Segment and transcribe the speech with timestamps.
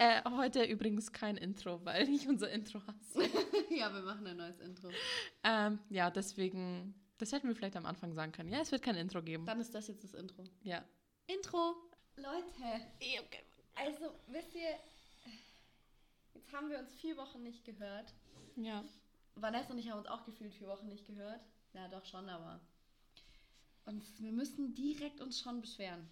[0.00, 3.22] äh, heute übrigens kein Intro, weil ich unser Intro hasse.
[3.70, 4.88] ja, wir machen ein neues Intro.
[5.44, 8.48] Ähm, ja, deswegen, das hätten wir vielleicht am Anfang sagen können.
[8.48, 9.44] Ja, es wird kein Intro geben.
[9.44, 10.44] Dann ist das jetzt das Intro.
[10.62, 10.82] Ja.
[11.26, 11.76] Intro.
[12.16, 12.86] Leute,
[13.74, 14.74] also wisst ihr,
[16.34, 18.14] jetzt haben wir uns vier Wochen nicht gehört.
[18.56, 18.84] Ja.
[19.34, 21.40] Vanessa und ich haben uns auch gefühlt vier Wochen nicht gehört.
[21.74, 22.60] Ja, doch schon, aber.
[23.84, 26.10] Und wir müssen direkt uns schon beschweren.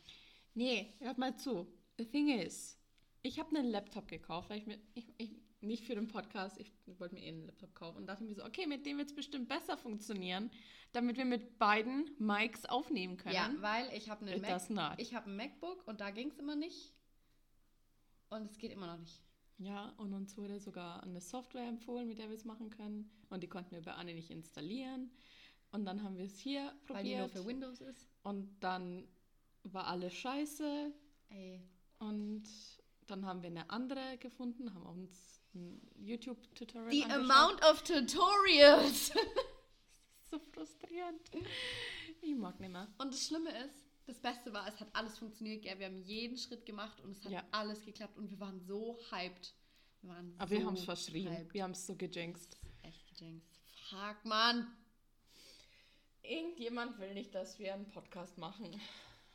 [0.55, 1.67] Nee, hört mal zu.
[1.99, 2.78] The thing is,
[3.23, 5.31] ich habe einen Laptop gekauft, weil ich mir, ich, ich,
[5.61, 8.45] nicht für den Podcast, ich wollte mir eh einen Laptop kaufen und dachte mir so,
[8.45, 10.51] okay, mit dem wird es bestimmt besser funktionieren,
[10.93, 13.35] damit wir mit beiden Mics aufnehmen können.
[13.35, 16.57] Ja, weil ich habe einen Mac ich habe ein MacBook und da ging es immer
[16.57, 16.93] nicht.
[18.31, 19.21] Und es geht immer noch nicht.
[19.59, 23.11] Ja, und uns wurde sogar eine Software empfohlen, mit der wir es machen können.
[23.29, 25.11] Und die konnten wir bei Anne nicht installieren.
[25.73, 27.43] Und dann haben wir es hier Weil die nur probiert.
[27.43, 28.09] für Windows ist.
[28.23, 29.09] Und dann
[29.65, 30.93] war alles scheiße.
[31.31, 31.61] Ey.
[31.99, 32.45] Und
[33.11, 37.31] dann haben wir eine andere gefunden, haben uns ein YouTube-Tutorial The angeschaut.
[37.31, 39.13] amount of tutorials.
[40.31, 41.21] so frustrierend.
[42.21, 42.87] Ich mag nicht mehr.
[42.99, 45.63] Und das Schlimme ist, das Beste war, es hat alles funktioniert.
[45.63, 45.79] Gell?
[45.79, 47.45] Wir haben jeden Schritt gemacht und es hat Ja.
[47.51, 49.55] alles geklappt und wir waren so hyped.
[50.03, 51.31] Wir waren Aber so wir haben es verschrien.
[51.31, 51.55] hyped.
[51.55, 52.59] Wir haben es so gejinxt.
[52.83, 53.59] Echt gejinxt.
[53.91, 54.67] Fuck, Mann.
[56.23, 58.79] Irgendjemand will nicht, dass wir einen Podcast machen.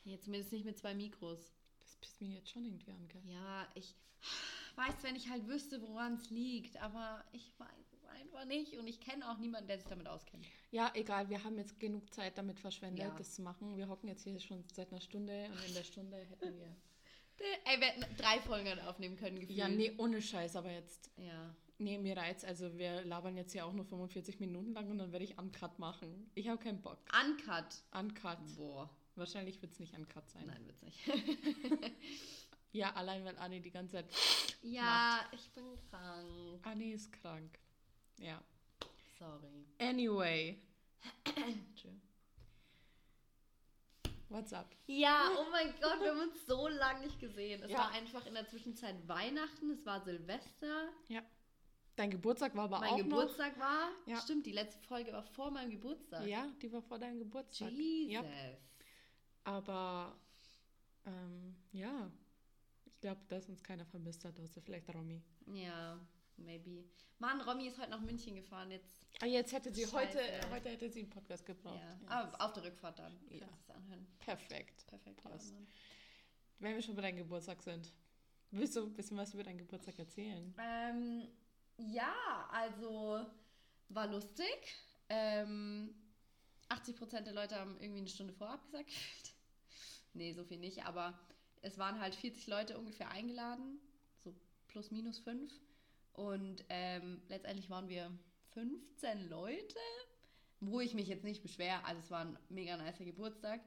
[0.06, 1.40] Jetzt zumindest nicht mit zwei Mikros.
[2.04, 3.22] Pisst mich jetzt schon irgendwie an, gell?
[3.28, 3.96] Ja, ich
[4.76, 8.88] weiß, wenn ich halt wüsste, woran es liegt, aber ich weiß es einfach nicht und
[8.88, 10.46] ich kenne auch niemanden, der sich damit auskennt.
[10.70, 13.16] Ja, egal, wir haben jetzt genug Zeit damit verschwendet, Ja.
[13.18, 13.78] das zu machen.
[13.78, 16.76] Wir hocken jetzt hier schon seit einer Stunde und in der Stunde hätten wir.
[17.64, 19.58] Ey, wir hätten drei Folgen aufnehmen können, gefühlt.
[19.58, 21.10] Ja, nee, ohne Scheiß, aber jetzt.
[21.16, 21.56] Ja.
[21.78, 22.44] Nee, mir reizt.
[22.44, 25.80] Also, wir labern jetzt hier auch nur 45 Minuten lang und dann werde ich Uncut
[25.80, 26.30] machen.
[26.36, 27.00] Ich habe keinen Bock.
[27.26, 27.66] Uncut.
[27.98, 28.38] Uncut.
[28.58, 28.90] Boah.
[29.16, 30.46] Wahrscheinlich wird es nicht Uncut sein.
[30.48, 31.00] Nein, wird's nicht.
[32.76, 34.06] Ja, allein weil Anni die ganze Zeit.
[34.64, 36.66] ja, ich bin krank.
[36.66, 37.60] Anni ist krank.
[38.18, 38.42] Ja.
[39.20, 39.68] Sorry.
[39.78, 40.58] Anyway.
[44.30, 44.76] What's up?
[44.88, 47.62] Ja, oh mein Gott, wir haben uns so lange nicht gesehen.
[47.62, 47.78] Es Ja.
[47.78, 51.22] war einfach in der Zwischenzeit Weihnachten, es war Silvester, Ja.
[51.96, 53.90] Dein Geburtstag war aber mein auch Geburtstag war.
[54.08, 54.20] Ja.
[54.20, 55.80] Stimmt, die letzte Folge war vor meinem noch.
[55.80, 56.26] Geburtstag.
[56.26, 57.70] Ja, die war vor deinem Geburtstag.
[57.70, 58.14] Jesus.
[58.14, 58.24] Ja.
[59.44, 60.16] Aber
[61.06, 62.12] ähm, ja,
[62.86, 65.22] ich glaube, dass uns keiner vermisst hat, außer vielleicht Romy.
[65.48, 66.00] Ja,
[66.38, 66.86] maybe.
[67.20, 68.72] Mann, Romy ist heute nach München gefahren.
[68.72, 69.02] Jetzt.
[69.22, 70.18] Ah, jetzt hätte sie Scheiße.
[70.18, 71.80] heute, heute hätte sie einen Podcast gebraucht.
[71.80, 72.10] Ja.
[72.10, 73.18] Aber auf der Rückfahrt dann.
[73.30, 73.40] Ja.
[73.40, 74.08] Kannst du es anhören.
[74.20, 74.86] Perfekt.
[74.88, 75.22] Perfekt.
[75.24, 75.52] Passt.
[75.52, 75.58] Ja.
[76.60, 77.94] Wenn wir schon bei deinem Geburtstag sind,
[78.52, 80.54] willst du ein bisschen was über deinen Geburtstag erzählen?
[80.58, 81.28] Ähm,
[81.78, 83.26] ja, also
[83.90, 84.76] war lustig.
[85.10, 85.94] Ähm,
[86.70, 88.92] 80% der Leute haben irgendwie eine Stunde vorher abgesagt.
[90.14, 91.18] Nee, so viel nicht, aber
[91.62, 93.80] es waren halt 40 Leute ungefähr eingeladen,
[94.24, 94.34] so
[94.68, 95.52] plus minus 5.
[96.14, 98.12] Und ähm, letztendlich waren wir
[98.54, 99.80] 15 Leute,
[100.60, 101.84] wo ich mich jetzt nicht beschwere.
[101.86, 103.62] Also es war ein mega nicer Geburtstag.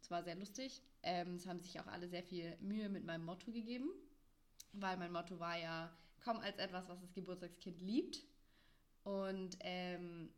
[0.00, 0.82] Es war sehr lustig.
[1.02, 3.90] Ähm, es haben sich auch alle sehr viel Mühe mit meinem Motto gegeben,
[4.72, 8.22] weil mein Motto war ja, komm als etwas, was das Geburtstagskind liebt.
[9.04, 10.30] Und ähm,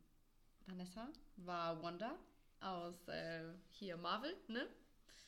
[0.67, 2.17] Vanessa war Wanda
[2.61, 4.69] aus äh, hier Marvel, ne?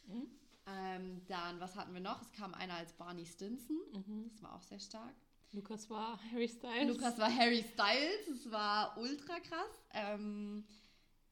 [0.08, 0.26] Mhm.
[0.66, 2.20] Ähm, dann, was hatten wir noch?
[2.20, 3.78] Es kam einer als Barney Stinson.
[3.92, 4.28] Mhm.
[4.30, 5.14] Das war auch sehr stark.
[5.52, 6.88] Lukas war Harry Styles.
[6.88, 8.26] Lukas war Harry Styles.
[8.28, 9.82] Das war ultra krass.
[9.92, 10.66] Ähm,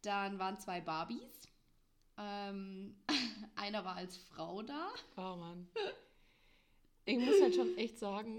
[0.02, 1.48] dann waren zwei Barbies.
[2.16, 2.96] Ähm,
[3.56, 4.88] einer war als Frau da.
[5.16, 5.68] Oh Mann.
[7.04, 8.38] Ich muss halt schon echt sagen,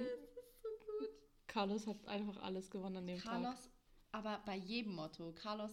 [1.48, 3.70] Carlos hat einfach alles gewonnen an dem Carlos,
[4.12, 5.32] aber bei jedem Motto.
[5.34, 5.72] Carlos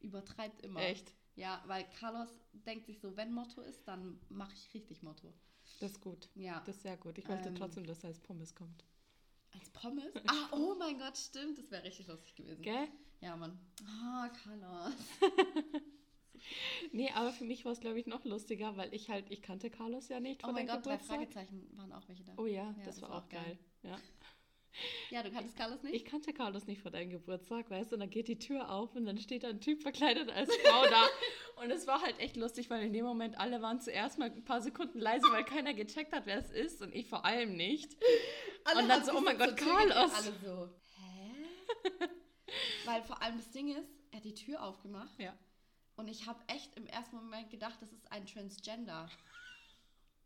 [0.00, 0.80] übertreibt immer.
[0.80, 0.88] Tag.
[0.90, 1.12] Echt.
[1.40, 2.28] Ja, weil Carlos
[2.66, 5.32] denkt sich so, wenn Motto ist, dann mache ich richtig Motto.
[5.80, 6.28] Das ist gut.
[6.34, 6.60] Ja.
[6.66, 7.16] Das ist sehr gut.
[7.16, 7.54] Ich wollte Ähm.
[7.54, 8.84] trotzdem, dass er als Pommes kommt.
[9.52, 10.12] Als Pommes?
[10.26, 11.58] Ah, oh mein Gott, stimmt.
[11.58, 12.60] Das wäre richtig lustig gewesen.
[12.62, 12.88] Gell?
[13.22, 13.58] Ja, Mann.
[13.86, 14.92] Ah, Carlos.
[16.92, 19.68] Nee, aber für mich war es, glaube ich, noch lustiger, weil ich halt, ich kannte
[19.70, 21.16] Carlos ja nicht Oh von mein deinem Gott, drei Geburtstag.
[21.18, 22.32] Fragezeichen waren auch welche da.
[22.38, 23.58] Oh ja, Ja, das, war auch geil.
[23.82, 23.98] Ja.
[25.10, 25.94] Ja, du kanntest Carlos nicht?
[25.94, 28.94] Ich kannte Carlos nicht vor deinem Geburtstag, weißt du, und dann geht die Tür auf
[28.94, 31.06] und dann steht da ein Typ verkleidet als Frau da.
[31.62, 34.44] Und es war halt echt lustig, weil in dem Moment alle waren zuerst mal ein
[34.44, 37.98] paar Sekunden leise, weil keiner gecheckt hat, wer es ist und ich vor allem nicht.
[38.64, 40.14] Alle Und dann so, oh mein Gott, Carlos.
[40.14, 41.34] Alle so, hä?
[42.86, 45.36] Weil vor allem das Ding ist, er hat die Tür aufgemacht Ja.
[45.96, 49.10] und ich habe echt im ersten Moment gedacht, das ist ein Transgender.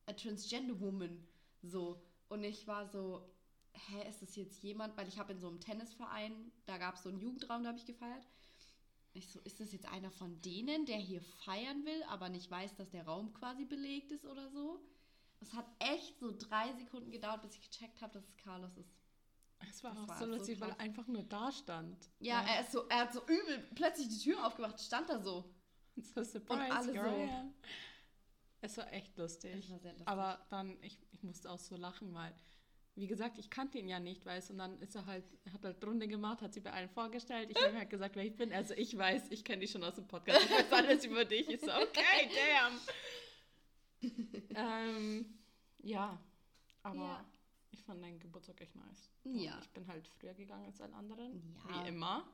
[0.06, 1.26] Ein Transgender Woman.
[1.62, 2.00] So.
[2.28, 3.28] Und ich war so,
[3.74, 4.96] hä, ist das jetzt jemand?
[4.96, 7.78] Weil ich habe in so einem Tennisverein, da gab es so einen Jugendraum, da habe
[7.78, 8.26] ich gefeiert.
[9.12, 12.74] Ich so, ist das jetzt einer von denen, der hier feiern will, aber nicht weiß,
[12.74, 14.80] dass der Raum quasi belegt ist oder so?
[15.40, 18.90] Es hat echt so drei Sekunden gedauert, bis ich gecheckt habe, dass es Carlos ist.
[19.70, 20.84] Es war Das auch war so so lustig, weil er krass.
[20.84, 22.10] einfach nur da stand.
[22.18, 25.54] Ja, er ist so, er hat so übel plötzlich die Tür aufgemacht, stand da so.
[25.96, 27.54] So surprise, alle here so.
[28.62, 29.70] Es war echt lustig.
[29.70, 30.08] War lustig.
[30.08, 32.34] Aber dann, ich, ich musste auch so lachen, weil,
[32.96, 35.84] wie gesagt, ich kannte ihn ja nicht, weißt und dann ist er halt, hat halt
[35.84, 37.50] Runde gemacht, hat sie bei allen vorgestellt.
[37.50, 38.52] Ich habe halt gesagt, wer ich bin.
[38.52, 41.48] Also ich weiß, ich kenne dich schon aus dem Podcast, ich weiß alles über dich.
[41.48, 42.30] Ich so, okay,
[44.02, 44.12] damn.
[44.54, 45.26] ähm,
[45.82, 46.18] ja,
[46.82, 47.24] aber Ja.
[47.72, 49.10] ich fand deinen Geburtstag echt nice.
[49.24, 49.58] Ja.
[49.62, 51.84] Ich bin halt früher gegangen als alle anderen, Ja.
[51.84, 52.24] wie immer.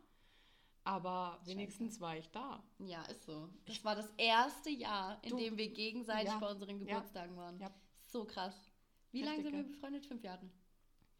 [0.84, 2.62] Aber wenigstens war ich da.
[2.78, 3.48] Ja, ist so.
[3.66, 6.38] Das war das erste Jahr, in Du- dem wir gegenseitig Ja.
[6.38, 6.78] bei unseren.
[6.78, 7.58] Geburtstagen waren.
[7.60, 7.70] Ja.
[8.08, 8.69] So krass.
[9.12, 10.06] Wie lange sind wir befreundet?
[10.06, 10.48] Fünf Jahre.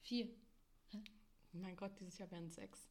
[0.03, 0.29] Vier.
[1.53, 2.89] Mein Gott, dieses Jahr werden sechs.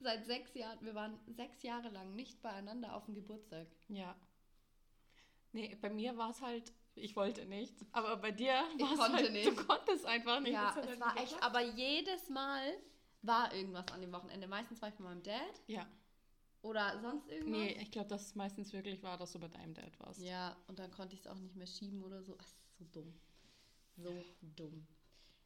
[0.00, 0.78] Seit sechs Jahren.
[0.84, 3.66] Wir waren sechs Jahre lang nicht beieinander auf dem Geburtstag.
[3.88, 4.16] Ja.
[5.52, 7.74] Nee, bei mir war es halt, ich wollte nicht.
[7.92, 9.46] Aber bei dir war es halt, nicht.
[9.48, 10.52] du konntest einfach nicht.
[10.52, 12.76] Ja, es halt war echt, aber jedes Mal
[13.22, 14.46] war irgendwas an dem Wochenende.
[14.48, 15.88] Meistens war ich bei meinem Dad Ja.
[16.62, 17.58] oder sonst irgendwas.
[17.58, 20.20] Nee, ich glaube, dass es meistens wirklich war, dass du bei deinem Dad warst.
[20.20, 22.36] Ja, und dann konnte ich es auch nicht mehr schieben oder so.
[22.38, 23.14] Ach, so dumm.
[23.96, 24.86] So dumm.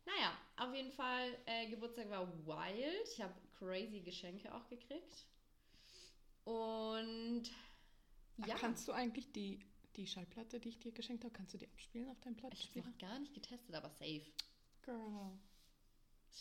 [0.05, 3.09] Naja, auf jeden Fall, äh, Geburtstag war wild.
[3.13, 5.27] Ich habe crazy Geschenke auch gekriegt.
[6.45, 7.45] Und
[8.39, 9.61] ja, Kannst du eigentlich die,
[9.97, 12.49] die Schallplatte, die ich dir geschenkt habe, kannst du die abspielen auf deinem ich habe
[12.49, 12.87] Plattenspieler?
[12.87, 14.27] noch gar nicht getestet, aber safe.
[14.83, 15.39] Girl.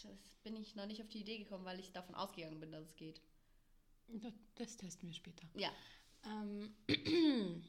[0.03, 2.85] Das bin ich noch nicht auf die Idee gekommen, weil ich davon ausgegangen bin, dass
[2.85, 3.21] es geht.
[4.07, 5.47] Das, das testen wir später.
[5.53, 5.71] Ja.
[6.25, 6.73] Ähm,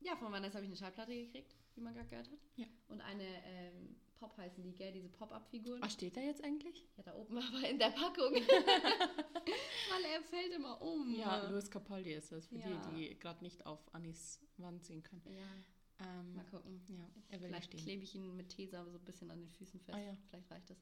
[0.00, 2.38] Ja, von Vanessa habe ich eine Schallplatte gekriegt, wie man gerade gehört hat.
[2.56, 2.66] Ja.
[2.88, 4.92] Und eine ähm, Pop heißen die, gell?
[4.92, 5.80] Diese Pop-Up-Figuren.
[5.80, 6.88] was steht da jetzt eigentlich?
[6.96, 8.32] Ja, da oben aber in der Packung.
[9.90, 11.14] Weil er fällt immer um.
[11.14, 12.66] Ja, Louis Capaldi ist das, für Ja.
[12.90, 15.22] die, die gerade nicht auf Annis Wand sehen können.
[15.26, 16.80] Ja, Ähm, mal gucken.
[16.88, 19.80] ja, er will Vielleicht klebe ich ihn mit Tesa so ein bisschen an den Füßen
[19.80, 19.96] fest.
[19.96, 20.16] Ah, ja.
[20.28, 20.78] Vielleicht reicht das.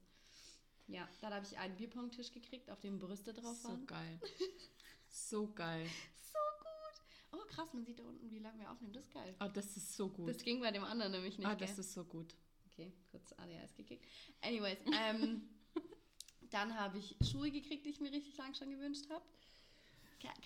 [0.87, 3.85] Ja, dann habe ich einen Bierpong-Tisch gekriegt, auf dem Brüste drauf So waren.
[3.85, 4.19] geil.
[5.09, 5.85] So geil.
[6.33, 6.37] So.
[7.31, 8.93] Oh, krass, man sieht da unten, wie lange wir aufnehmen.
[8.93, 9.35] Das ist geil.
[9.39, 10.29] Ah, das ist so gut.
[10.29, 11.47] Das ging bei dem anderen nämlich nicht.
[11.47, 11.67] ah, gell?
[11.67, 12.35] das ist so gut.
[12.71, 14.05] Okay, kurz ADHS gekickt.
[14.41, 15.49] Anyways, ähm,
[16.51, 19.25] dann habe ich Schuhe gekriegt, die ich mir richtig lang schon gewünscht habe.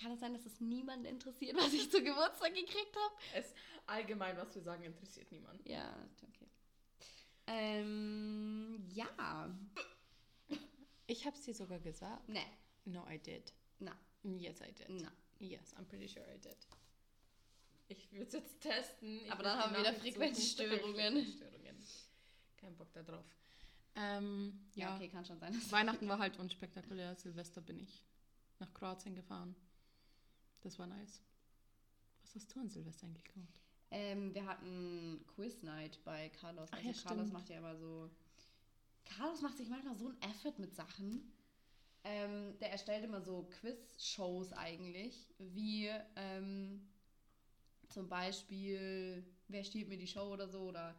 [0.00, 3.14] Kann, es sein, dass es niemanden interessiert, was ich zu Geburtstag gekriegt habe?
[3.34, 3.54] Es
[3.86, 5.68] allgemein, was wir sagen, interessiert niemanden.
[5.68, 5.96] Ja,
[6.28, 6.48] okay.
[7.46, 9.50] Ähm, ja.
[11.06, 12.28] Ich habe es dir sogar gesagt.
[12.28, 12.44] Ne,
[12.84, 13.52] No, I did.
[13.78, 14.88] na, Yes, I did.
[15.02, 15.10] na.
[15.42, 16.56] Yes, I'm pretty sure I did.
[17.88, 19.20] Ich würde es jetzt testen.
[19.24, 20.84] Ich Aber dann haben wir wieder Frequenzstörungen.
[20.94, 21.76] Frequenzstörungen.
[22.56, 23.24] Kein Bock da drauf.
[23.96, 25.54] Ähm, Ja, ja, okay, kann schon sein.
[25.70, 27.14] Weihnachten war halt unspektakulär.
[27.16, 28.02] Silvester bin ich
[28.60, 29.54] nach Kroatien gefahren.
[30.62, 31.20] Das war nice.
[32.22, 33.60] Was hast du an Silvester eigentlich gemacht?
[33.90, 36.68] Ähm, wir hatten Quiz Night bei Carlos.
[36.72, 37.32] Ach Also ja, Carlos stimmt.
[37.32, 38.08] macht ja immer so.
[39.04, 41.30] Carlos macht sich manchmal so ein Effort mit Sachen.
[42.04, 46.88] Ähm, der erstellt immer so Quiz-Shows eigentlich, wie ähm,
[47.88, 50.94] zum Beispiel Wer stiehlt mir die Show oder so oder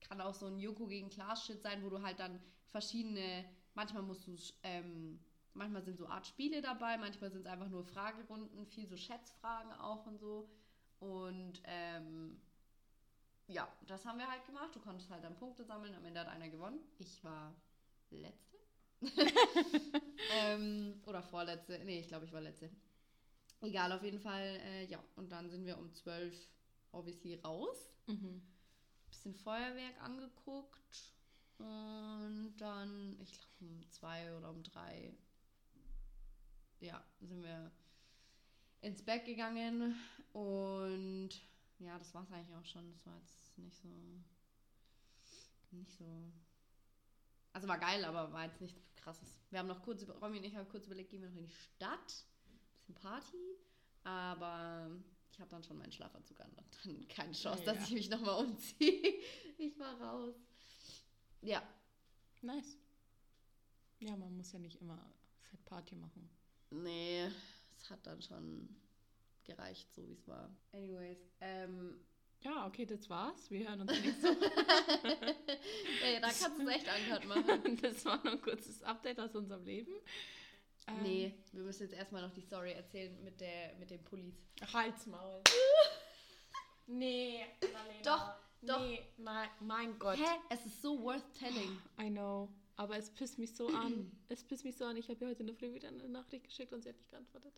[0.00, 4.26] kann auch so ein Joko gegen Klaas-Shit sein, wo du halt dann verschiedene, manchmal musst
[4.26, 5.18] du, ähm,
[5.54, 9.72] manchmal sind so Art Spiele dabei, manchmal sind es einfach nur Fragerunden, viel so Schätzfragen
[9.72, 10.50] auch und so.
[10.98, 12.42] Und ähm,
[13.46, 14.76] ja, das haben wir halt gemacht.
[14.76, 15.94] Du konntest halt dann Punkte sammeln.
[15.94, 16.78] Am Ende hat einer gewonnen.
[16.98, 17.54] Ich war
[18.10, 18.51] letzte.
[20.32, 21.78] ähm, oder vorletzte.
[21.84, 22.70] Nee, ich glaube, ich war letzte.
[23.60, 24.60] Egal, auf jeden Fall.
[24.64, 26.34] Äh, ja, und dann sind wir um 12
[26.92, 27.92] obviously raus.
[28.06, 28.42] Mhm.
[29.08, 31.14] Bisschen Feuerwerk angeguckt.
[31.58, 35.14] Und dann, ich glaube, um zwei oder um drei,
[36.80, 37.70] ja, sind wir
[38.80, 39.94] ins Bett gegangen.
[40.32, 41.30] Und
[41.78, 42.90] ja, das war es eigentlich auch schon.
[42.90, 43.88] Das war jetzt nicht so.
[45.70, 46.04] Nicht so.
[47.52, 49.28] Also war geil, aber war jetzt nichts krasses.
[49.50, 51.46] Wir haben noch kurz, über- Romy und ich haben kurz überlegt, gehen wir noch in
[51.46, 52.24] die Stadt.
[52.78, 53.56] Bisschen Party.
[54.04, 54.90] Aber
[55.30, 57.74] ich habe dann schon meinen Schlafanzug an und dann keine Chance, Ja.
[57.74, 59.20] dass ich mich nochmal umziehe.
[59.58, 60.34] Ich war raus.
[61.42, 61.62] Ja,
[62.40, 62.76] Nice.
[64.00, 64.98] Ja, man muss ja nicht immer
[65.42, 66.28] Fett Party machen.
[66.70, 67.26] nee,
[67.76, 68.68] es hat dann schon
[69.44, 70.50] gereicht, so wie es war.
[70.72, 72.00] Anyways, ähm,
[72.44, 73.50] Ja, okay, das war's.
[73.50, 75.36] Wir hören uns nächste Woche.
[76.04, 77.78] ey, da kannst du es echt angehört machen.
[77.82, 79.92] Das war noch ein kurzes Update aus unserem Leben.
[80.88, 84.34] Ähm, Nee, wir müssen jetzt erstmal noch die Story erzählen mit, der, mit den Pullis.
[84.72, 85.40] Halsmaul.
[86.86, 88.02] nee, Marlena.
[88.02, 88.80] Doch, doch.
[88.80, 90.18] Nee, mein, mein Gott.
[90.18, 90.38] Hä?
[90.50, 91.78] Es ist so worth telling.
[92.00, 92.48] I know.
[92.76, 94.10] Aber es pisst mich so an.
[94.28, 94.96] Es pisst mich so an.
[94.96, 97.10] Ich habe ihr heute in der Früh wieder eine Nachricht geschickt und sie hat nicht
[97.10, 97.52] geantwortet.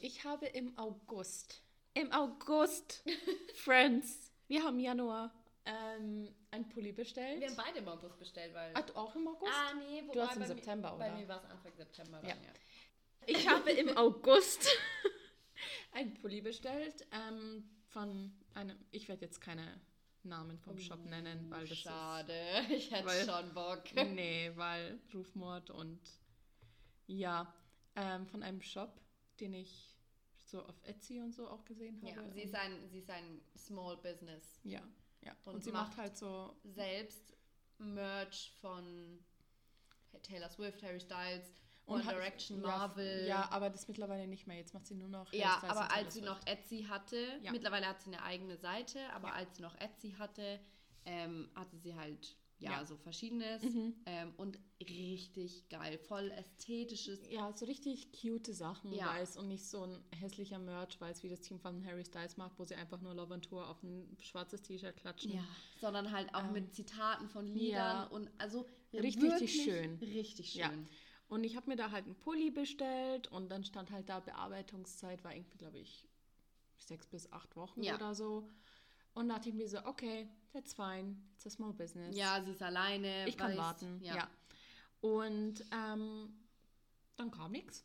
[0.00, 1.62] Ich habe im August,
[1.94, 3.04] im August,
[3.54, 5.32] Friends, wir haben Januar,
[5.64, 7.40] ähm, ein Pulli bestellt.
[7.40, 8.72] Wir haben beide im August bestellt, weil.
[8.74, 9.52] Ah, du auch im August?
[9.54, 11.16] Ah, nee, wobei Du hast im bei mir- September, Bei oder?
[11.18, 12.34] mir war es Anfang September dann, Ja.
[12.36, 12.52] ja.
[13.26, 14.66] Ich habe im August
[15.92, 19.80] ein Pulli bestellt ähm, von einem, ich werde jetzt keine
[20.22, 22.34] Namen vom Shop nennen, weil das Schade,
[22.70, 23.84] ich hätte weil- schon Bock.
[23.92, 26.00] ist, nee, weil Rufmord und
[27.06, 27.52] ja,
[27.96, 29.00] ähm, von einem Shop,
[29.40, 29.89] den ich
[30.50, 32.20] so auf Etsy und so auch gesehen habe.
[32.26, 34.60] Ja, sie ist ein, sie ist ein Small Business.
[34.64, 34.82] ja,
[35.22, 35.32] ja.
[35.44, 37.34] Und, und sie macht macht halt so, Selbst
[37.78, 39.18] Merch von
[40.22, 41.54] Taylor Swift, Harry Styles,
[41.86, 43.26] und One Direction, Marvel.
[43.26, 44.56] Ja, aber das mittlerweile nicht mehr.
[44.58, 47.50] Jetzt macht sie nur noch Ja, und aber als sie noch Etsy hatte, Ja.
[47.50, 49.34] mittlerweile hat sie eine eigene Seite, aber Ja.
[49.34, 50.60] als sie noch Etsy hatte,
[51.04, 52.84] ähm, hatte sie halt ja, Ja.
[52.84, 53.94] so verschiedenes Mhm.
[54.06, 57.28] ähm, und richtig geil, voll ästhetisches.
[57.30, 59.06] Ja, so richtig cute Sachen, Ja.
[59.06, 62.58] weiß und nicht so ein hässlicher Merch, weiß wie das Team von Harry Styles macht,
[62.58, 65.32] wo sie einfach nur Love on Tour auf ein schwarzes T-Shirt klatschen.
[65.32, 65.44] Ja,
[65.80, 68.04] sondern halt auch Ähm, mit Zitaten von Liedern ja.
[68.04, 69.98] und also Richtig wirklich schön.
[70.00, 70.60] Richtig schön.
[70.60, 70.72] Ja.
[71.28, 75.22] Und ich habe mir da halt einen Pulli bestellt und dann stand halt da Bearbeitungszeit
[75.22, 76.08] war irgendwie, glaube ich,
[76.76, 77.94] sechs bis acht Wochen Ja.
[77.94, 78.48] oder so.
[79.14, 82.16] Und da dachte ich mir so, okay, that's fine, it's a small business.
[82.16, 83.28] Ja, sie ist alleine.
[83.28, 84.00] ich kann warten.
[84.02, 84.16] Ja.
[84.16, 84.28] Ja.
[85.00, 86.32] Und ähm,
[87.16, 87.84] dann kam nichts.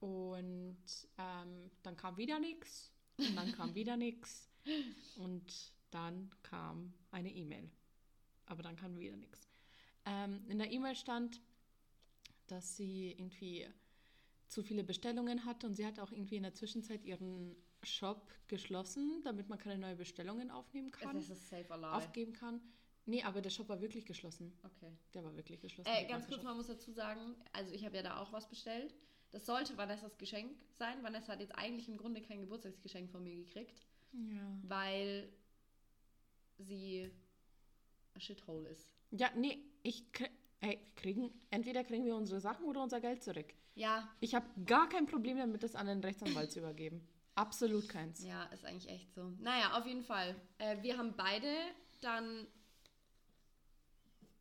[0.00, 0.78] Und
[1.18, 2.90] ähm, dann kam wieder nichts.
[3.18, 4.48] Und dann kam wieder nichts.
[5.16, 7.70] Und dann kam eine E-Mail.
[8.46, 9.48] Aber dann kam wieder nichts.
[10.06, 11.40] Ähm, in der E-Mail stand,
[12.46, 13.68] dass sie irgendwie
[14.48, 19.22] zu viele Bestellungen hatte und sie hat auch irgendwie in der Zwischenzeit ihren Shop geschlossen,
[19.24, 21.92] damit man keine neuen Bestellungen aufnehmen kann, Das ist safe alive.
[21.92, 22.60] aufgeben kann.
[23.06, 24.52] Nee, aber der Shop war wirklich geschlossen.
[24.62, 24.92] Okay.
[25.14, 25.88] Der war wirklich geschlossen.
[25.90, 28.94] Äh, ganz kurz, man muss dazu sagen, also ich habe ja da auch was bestellt.
[29.30, 31.02] Das sollte Vanessas Geschenk sein.
[31.02, 34.58] Vanessa hat jetzt eigentlich im Grunde kein Geburtstagsgeschenk von mir gekriegt, Ja.
[34.62, 35.32] weil
[36.58, 37.10] sie
[38.14, 38.92] a shithole ist.
[39.12, 43.54] ja, nee, ich krie- ey, kriegen, entweder kriegen wir unsere Sachen oder unser Geld zurück.
[43.74, 47.06] Ja, Ich habe gar kein Problem damit, das an den Rechtsanwalt zu übergeben.
[47.40, 48.22] Absolut keins.
[48.24, 49.32] ja, ist eigentlich echt so.
[49.40, 50.34] Naja, auf jeden Fall.
[50.58, 51.48] Äh, wir haben beide
[52.00, 52.46] dann.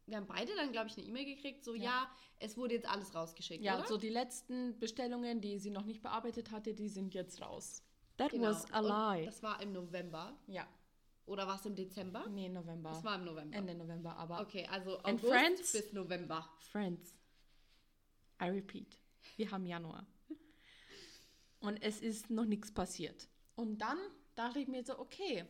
[0.06, 1.84] Wir haben beide dann, glaube ich, eine E-Mail gekriegt, so, ja.
[1.84, 2.12] Ja.
[2.40, 3.88] es wurde jetzt alles rausgeschickt, Ja, oder?
[3.88, 7.84] so die letzten Bestellungen, die sie noch nicht bearbeitet hatte, die sind jetzt raus.
[8.18, 8.48] That Genau.
[8.50, 8.88] was a Und
[9.20, 9.26] lie.
[9.28, 10.36] Das war im November.
[10.48, 10.68] ja,
[11.28, 12.28] Oder war es im Dezember?
[12.28, 12.90] nee, November.
[12.90, 13.56] Das war im November.
[13.56, 15.72] Ende November, aber Okay, also August Friends?
[15.74, 16.50] bis November.
[16.72, 17.14] Friends.
[18.42, 18.98] I repeat.
[19.38, 20.08] Wir haben Januar.
[21.60, 23.28] Und es ist noch nichts passiert.
[23.56, 23.98] Und dann
[24.36, 25.46] dachte ich mir so, okay,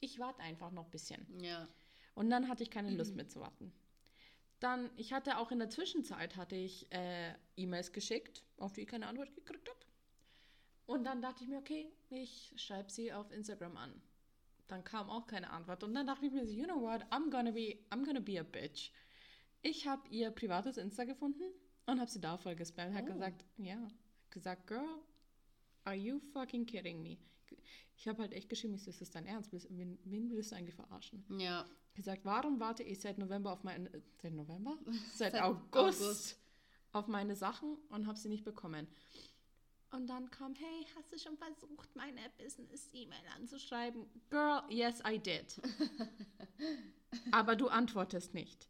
[0.00, 1.26] ich warte einfach noch ein bisschen.
[1.40, 1.68] Ja.
[2.14, 3.72] Und dann hatte ich keine Lust mehr zu warten.
[4.60, 8.88] Dann, ich hatte auch in der Zwischenzeit hatte ich äh, E-Mails geschickt, auf die ich
[8.88, 9.78] keine Antwort gekriegt habe.
[10.86, 14.02] Und dann dachte ich mir, okay, ich schreibe sie auf Instagram an.
[14.66, 15.84] Dann kam auch keine Antwort.
[15.84, 18.40] Und dann dachte ich mir, so, you know what, I'm gonna be, I'm gonna be
[18.40, 18.90] a bitch.
[19.62, 21.44] Ich habe ihr privates Insta gefunden
[21.86, 22.94] und habe sie da voll gespammt.
[22.94, 23.12] Hat Oh.
[23.12, 23.86] gesagt, ja,
[24.30, 24.88] gesagt, girl,
[25.88, 27.16] are you fucking kidding me?
[27.96, 29.50] Ich habe halt echt geschrieben, ich so, ist das dein Ernst?
[29.52, 31.24] Wen, wen willst du eigentlich verarschen?
[31.38, 31.66] Ja.
[31.94, 34.78] gesagt, warum warte ich seit November auf meine, äh, seit November?
[35.16, 36.38] Seit, Seit August, August.
[36.92, 38.86] auf meine Sachen und habe sie nicht bekommen.
[39.90, 44.04] Und dann kam, hey, hast du schon versucht, meine Business-E-Mail anzuschreiben?
[44.28, 45.58] Girl, yes, I did.
[47.32, 48.68] Aber du antwortest nicht.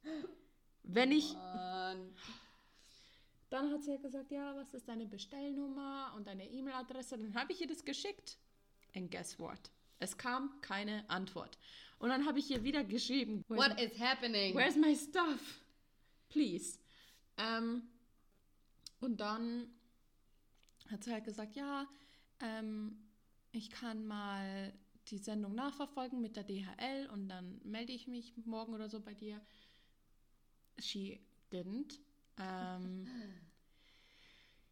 [0.85, 2.15] Wenn ich, Mann.
[3.51, 7.19] Dann hat sie ja gesagt, ja, was ist deine Bestellnummer und deine E-Mail-Adresse?
[7.19, 8.39] Dann habe ich ihr das geschickt.
[8.95, 9.71] And guess what?
[9.99, 11.59] Es kam keine Antwort.
[11.99, 13.45] Und dann habe ich ihr wieder geschrieben.
[13.49, 14.55] "Where's What is happening?
[14.55, 15.61] Where's my stuff?
[16.29, 16.79] Please.
[17.37, 17.83] Ähm,
[19.01, 19.69] und dann
[20.91, 21.87] hat sie halt gesagt, ja,
[22.41, 22.97] ähm,
[23.53, 24.73] ich kann mal
[25.09, 29.15] die Sendung nachverfolgen mit der DHL und dann melde ich mich morgen oder so bei
[29.15, 29.41] dir.
[30.79, 31.99] She didn't.
[32.41, 33.09] Ähm,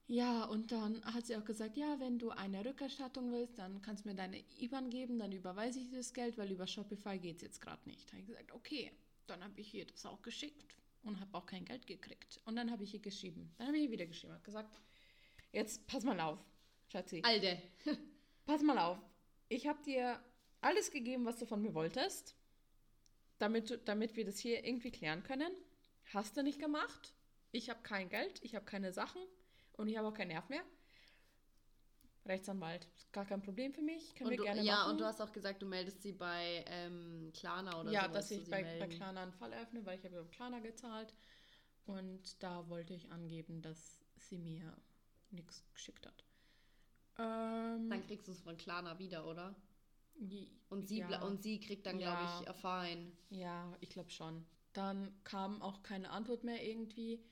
[0.09, 4.05] ja, und dann hat sie auch gesagt, ja, wenn du eine Rückerstattung willst, dann kannst
[4.05, 7.37] du mir deine IBAN geben, dann überweise ich dir das Geld, weil über Shopify geht
[7.37, 8.09] es jetzt gerade nicht.
[8.09, 8.93] Da habe ich gesagt, okay,
[9.27, 12.41] dann habe ich ihr das auch geschickt und habe auch kein Geld gekriegt.
[12.45, 13.53] Und dann habe ich ihr geschrieben.
[13.59, 14.81] Dann habe ich ihr wieder geschrieben, habe gesagt,
[15.53, 16.39] jetzt pass mal auf,
[16.89, 17.61] Schatzi, Alde.
[18.47, 18.99] pass mal auf.
[19.49, 20.21] Ich habe dir
[20.61, 22.37] alles gegeben, was du von mir wolltest,
[23.39, 25.53] damit, damit wir das hier irgendwie klären können.
[26.13, 27.13] Hast du nicht gemacht.
[27.57, 29.23] Ich habe kein Geld, ich habe keine Sachen
[29.73, 30.63] und ich habe auch keinen Nerv mehr.
[32.27, 34.91] Rechtsanwalt, ist gar kein Problem für mich, können Und wir du, gerne ja, machen.
[34.93, 38.13] und du hast auch gesagt, du meldest sie bei ähm, Klarna oder ja, so.
[38.13, 38.89] dass willst du ich bei, bei.
[38.89, 41.15] Klarna einen Fall eröffne, weil ich habe über Klarna gezahlt
[41.87, 44.77] und da wollte ich angeben, dass sie mir
[45.31, 46.25] nichts geschickt hat.
[47.19, 49.55] Ähm, Dann kriegst du es von Klarna wieder, oder?
[50.69, 51.23] Und sie, ja.
[51.23, 52.41] und sie kriegt dann, glaube Ja.
[52.43, 53.13] ich, a Fine.
[53.31, 54.45] Ja, ich glaube schon.
[54.73, 57.23] Dann kam auch keine Antwort mehr irgendwie.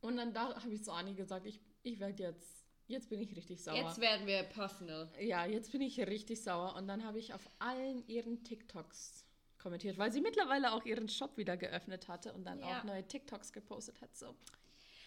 [0.00, 3.36] Und dann da habe ich zu Anni gesagt, ich, ich werde jetzt, jetzt bin ich
[3.36, 3.76] richtig sauer.
[3.76, 5.08] Jetzt werden wir personal.
[5.20, 6.74] ja, jetzt bin ich richtig sauer.
[6.76, 9.24] Und dann habe ich auf allen ihren TikToks
[9.58, 12.78] kommentiert, weil sie mittlerweile auch ihren Shop wieder geöffnet hatte und dann Ja.
[12.80, 14.16] auch neue TikToks gepostet hat.
[14.16, 14.34] So,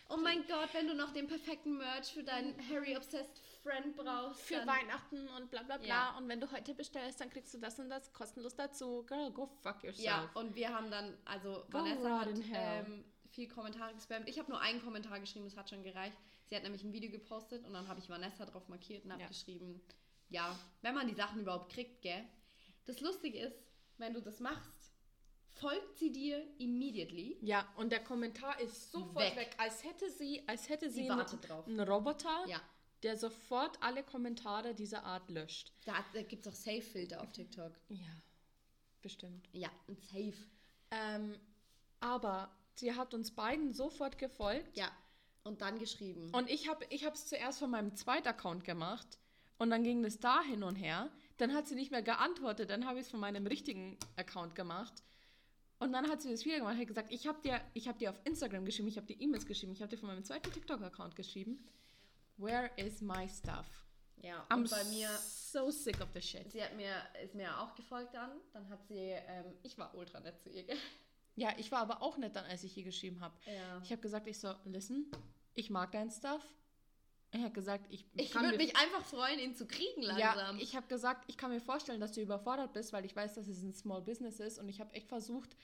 [0.09, 4.41] Oh mein Gott, wenn du noch den perfekten Merch für deinen Harry-obsessed Friend brauchst.
[4.41, 5.87] für Weihnachten und bla bla bla.
[5.87, 6.17] Ja.
[6.17, 9.03] Und wenn du heute bestellst, dann kriegst du das und das kostenlos dazu.
[9.07, 10.05] Girl, go fuck yourself.
[10.05, 14.29] Ja, und wir haben dann, also Go Vanessa hat ähm, viel Kommentare gespammt.
[14.29, 16.15] Ich habe nur einen Kommentar geschrieben, das hat schon gereicht.
[16.45, 19.23] Sie hat nämlich ein Video gepostet und dann habe ich Vanessa drauf markiert und habe
[19.23, 19.27] Ja.
[19.27, 19.81] geschrieben,
[20.29, 22.23] ja, wenn man die Sachen überhaupt kriegt, gell.
[22.85, 23.55] Das Lustige ist,
[23.97, 24.91] wenn du das machst,
[25.51, 27.37] folgt sie dir immediately.
[27.41, 29.35] Ja, und der Kommentar ist sofort Weg.
[29.35, 31.67] weg, als hätte sie, als hätte sie, Sie einen- wartet drauf.
[31.67, 32.61] einen Roboter, Ja,
[33.03, 35.71] der sofort alle Kommentare dieser Art löscht.
[35.85, 37.73] da, da gibt es auch Safe-Filter auf TikTok.
[37.89, 38.21] Ja,
[39.01, 39.47] bestimmt.
[39.53, 40.33] Ja, ein Safe.
[40.91, 41.39] Ähm,
[41.99, 44.77] aber sie hat uns beiden sofort gefolgt.
[44.77, 44.91] Ja,
[45.43, 46.31] und dann geschrieben.
[46.33, 49.19] Und ich habe ich es zuerst von meinem zweiten Account gemacht.
[49.57, 51.09] Und dann ging es da hin und her.
[51.37, 52.69] Dann hat sie nicht mehr geantwortet.
[52.69, 54.93] Dann habe ich es von meinem richtigen Account gemacht.
[55.79, 56.77] Und dann hat sie das wieder gemacht.
[56.77, 59.45] Hat gesagt, ich habe dir, ich hab dir auf Instagram geschrieben, ich habe dir E-Mails
[59.45, 61.67] geschrieben, ich habe dir von meinem zweiten TikTok-Account geschrieben.
[62.37, 63.83] Where is my stuff?
[64.23, 66.49] ja, I'm und bei mir so sick of the shit.
[66.51, 68.31] Sie hat mir, ist mir auch gefolgt dann.
[68.53, 70.77] Dann hat sie, ähm, ich war ultra nett zu ihr, gell?
[71.35, 73.35] Ja, ich war aber auch nett dann, als ich ihr geschrieben habe.
[73.45, 73.81] Ja.
[73.83, 75.09] Ich habe gesagt, ich so, listen,
[75.53, 76.43] ich mag dein Stuff.
[77.31, 80.59] Er hat gesagt, ich, Ich kann würde mich einfach freuen, ihn zu kriegen Ja, langsam.
[80.59, 83.47] ich habe gesagt, ich kann mir vorstellen, dass du überfordert bist, weil ich weiß, dass
[83.47, 85.55] es ein Small Business ist und ich habe echt versucht,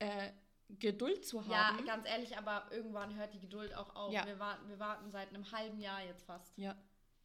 [0.00, 0.32] äh,
[0.68, 1.84] Geduld zu ja, haben.
[1.84, 4.12] ganz ehrlich, aber irgendwann hört die Geduld auch auf.
[4.12, 4.26] Ja.
[4.26, 6.56] Wir, warten, wir warten seit einem halben Jahr jetzt fast.
[6.58, 6.74] Ja,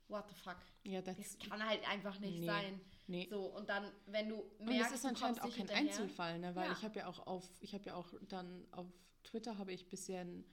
[0.08, 0.58] What the fuck?
[0.84, 2.46] ja, Das das, kann halt einfach nicht Nee.
[2.46, 2.79] sein.
[3.10, 3.28] Nee.
[3.30, 6.56] So, und dann, wenn du Und merkst, es ist anscheinend auch kein hinterher, Einzelfall, ne?
[6.56, 6.72] weil Ja.
[6.74, 8.88] ich habe ja auch auf, ich habe ja auch dann auf
[9.24, 10.46] Twitter habe ich ein bisschen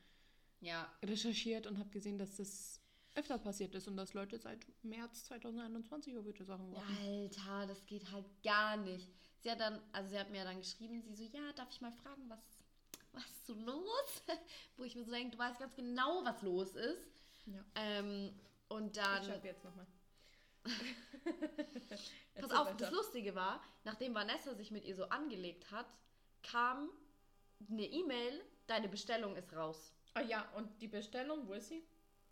[0.60, 2.80] Ja, recherchiert und habe gesehen, dass das
[3.14, 6.96] öfter passiert ist und dass Leute seit März 2021 über gute Sachen warten.
[7.02, 9.08] Alter, das geht halt gar nicht.
[9.40, 11.92] Sie hat dann, also sie hat mir dann geschrieben, sie so, ja, darf ich mal
[11.92, 12.40] fragen, was,
[13.12, 14.22] was ist so los?
[14.76, 17.22] Wo ich mir so denke, du weißt ganz genau, was los ist.
[17.46, 17.64] Ja.
[17.76, 18.32] Ähm,
[18.68, 19.86] und dann, ich schreibe jetzt nochmal.
[22.40, 25.86] pass auf, das Lustige war, nachdem Vanessa sich mit ihr so angelegt hat,
[26.42, 26.90] kam
[27.70, 29.92] eine E-Mail, deine Bestellung ist raus.
[30.14, 31.82] Ah ja, und die Bestellung, wo ist sie?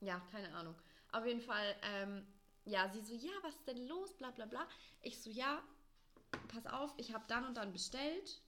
[0.01, 0.75] Ja, keine Ahnung.
[1.13, 2.27] Auf jeden Fall, ähm,
[2.65, 4.67] ja, sie so, ja, was ist denn los, bla bla bla.
[5.03, 5.63] Ich so, ja,
[6.49, 8.41] pass auf, ich habe dann und dann bestellt.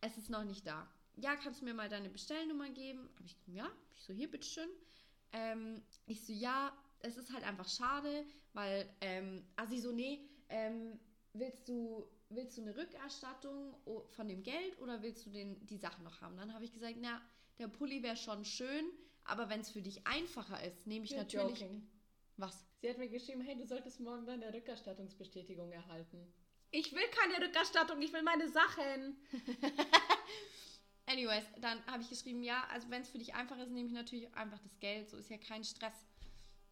[0.00, 0.88] Es ist noch nicht da.
[1.16, 3.08] Ja, kannst du mir mal deine Bestellnummer geben?
[3.16, 4.68] Hab ich, ja, ich so, hier, bitteschön.
[5.32, 10.98] Ähm, ich so, ja, es ist halt einfach schade, weil, ähm, sie so, nee, ähm,
[11.32, 13.76] willst du, willst du eine Rückerstattung
[14.10, 16.36] von dem Geld oder willst du den, die Sachen noch haben?
[16.36, 17.20] Dann habe ich gesagt, na,
[17.58, 18.86] der Pulli wäre schon schön,
[19.24, 21.60] aber wenn es für dich einfacher ist, nehme ich You're natürlich.
[21.60, 21.88] joking.
[22.36, 22.64] Was?
[22.80, 26.32] Sie hat mir geschrieben, hey, du solltest morgen deine Rückerstattungsbestätigung erhalten.
[26.70, 29.16] Ich will keine Rückerstattung, ich will meine Sachen.
[31.06, 33.94] Anyways, dann habe ich geschrieben, ja, also wenn es für dich einfach ist, nehme ich
[33.94, 35.94] natürlich einfach das Geld, so ist ja kein Stress.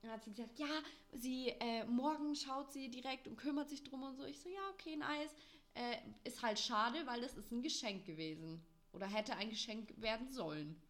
[0.06, 0.82] Dann hat sie gesagt, ja,
[1.14, 4.24] sie, äh, morgen schaut sie direkt und kümmert sich drum und so.
[4.24, 5.34] Ich so, ja, okay, nice.
[5.74, 8.64] Äh, ist halt schade, weil das ist ein Geschenk gewesen.
[8.92, 10.80] Oder hätte ein Geschenk werden sollen.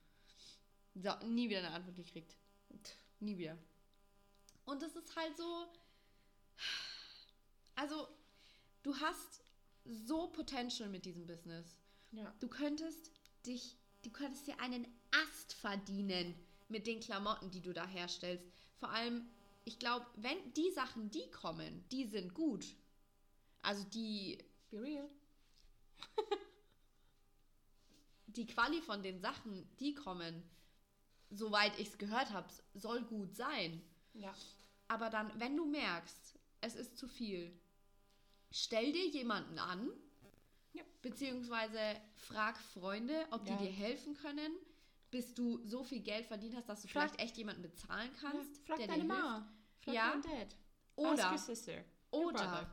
[0.95, 2.37] So, nie wieder eine Antwort gekriegt.
[3.21, 3.57] Nie wieder.
[4.67, 5.67] Und das ist halt so.
[7.75, 8.09] Also,
[8.83, 9.43] du hast
[9.85, 11.79] so Potential mit diesem Business.
[12.13, 12.35] Ja.
[12.41, 13.11] Du könntest
[13.47, 16.35] dich, du könntest dir einen Ast verdienen
[16.69, 18.47] mit den Klamotten, die du da herstellst.
[18.79, 19.27] Vor allem,
[19.65, 22.65] ich glaube, wenn die Sachen, die kommen, die sind gut.
[23.63, 24.39] Also die,
[24.71, 25.09] Be real.
[28.29, 30.43] die Quali von den Sachen, die kommen,
[31.31, 33.83] soweit ich es gehört habe, soll gut sein.
[34.15, 34.35] Ja.
[34.89, 37.59] Aber dann, wenn du merkst, es ist zu viel,
[38.51, 39.91] stell dir jemanden an,
[40.75, 40.83] Ja.
[41.03, 41.81] beziehungsweise
[42.15, 43.57] frag Freunde, ob Ja.
[43.57, 44.53] die dir helfen können,
[45.17, 48.61] bis du so viel Geld verdient hast, dass du Frag- vielleicht echt jemanden bezahlen kannst,
[48.67, 49.23] Frag der deine dir hilft.
[49.25, 49.49] Mama.
[49.81, 50.11] Frag Ja.
[50.11, 50.33] deinen Dad.
[50.53, 50.59] Ask
[50.97, 51.73] Oder, your sister.
[52.13, 52.71] Your oder brother.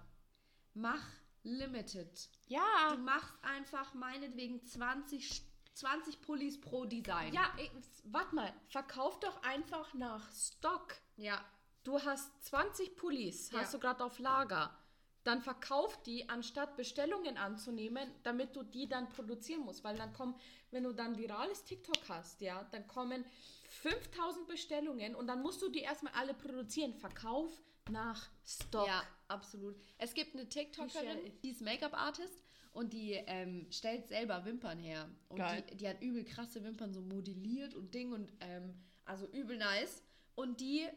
[0.74, 1.06] mach
[1.44, 2.30] limited.
[2.48, 2.96] Du Ja.
[3.00, 5.42] machst einfach meinetwegen 20, Sch-
[5.74, 7.34] 20 Pullis pro Design.
[7.34, 7.54] Ja,
[8.06, 8.54] warte mal.
[8.68, 10.96] Verkauf doch einfach nach Stock.
[11.16, 11.44] Ja.
[11.84, 13.60] Du hast 20 Pullis, Ja.
[13.62, 14.78] hast du gerade auf Lager.
[15.24, 19.84] Dann verkauf die, anstatt Bestellungen anzunehmen, damit du die dann produzieren musst.
[19.84, 20.36] Weil dann kommen,
[20.72, 23.26] wenn du dann virales TikTok hast, ja, dann kommen
[23.70, 26.94] 5000 Bestellungen und dann musst du die erstmal alle produzieren.
[26.94, 27.52] Verkauf
[27.90, 28.88] nach Stock.
[28.88, 29.76] Ja, absolut.
[29.98, 35.10] Es gibt eine TikTokerin, die ist Make-up-Artist und die ähm, stellt selber Wimpern her.
[35.30, 38.74] Und die, die hat übel krasse Wimpern so modelliert und Ding und ähm,
[39.06, 40.02] also übel nice.
[40.36, 40.88] Und die,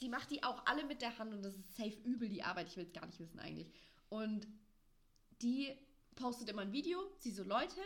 [0.00, 2.68] die macht die auch alle mit der Hand und das ist safe übel die Arbeit.
[2.68, 3.72] Ich will es gar nicht wissen eigentlich.
[4.08, 4.46] Und
[5.42, 5.76] die
[6.14, 6.98] postet immer ein Video.
[7.18, 7.80] Sie so, Leute,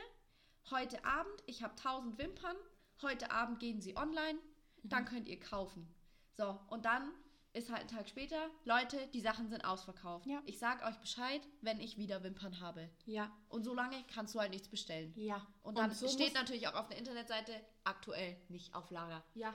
[0.70, 2.56] heute Abend, ich habe 1000 Wimpern.
[3.02, 4.38] Heute Abend gehen sie online.
[4.82, 5.88] Dann könnt ihr kaufen.
[6.36, 7.10] So, und dann
[7.52, 10.26] ist halt ein Tag später, Leute, die Sachen sind ausverkauft.
[10.26, 10.40] Ja.
[10.46, 12.88] Ich sag euch Bescheid, wenn ich wieder Wimpern habe.
[13.06, 15.12] Ja, Und so lange kannst du halt nichts bestellen.
[15.16, 15.44] ja.
[15.62, 17.52] Und dann so steht natürlich auch auf der Internetseite
[17.84, 19.24] aktuell nicht auf Lager.
[19.34, 19.54] Ja.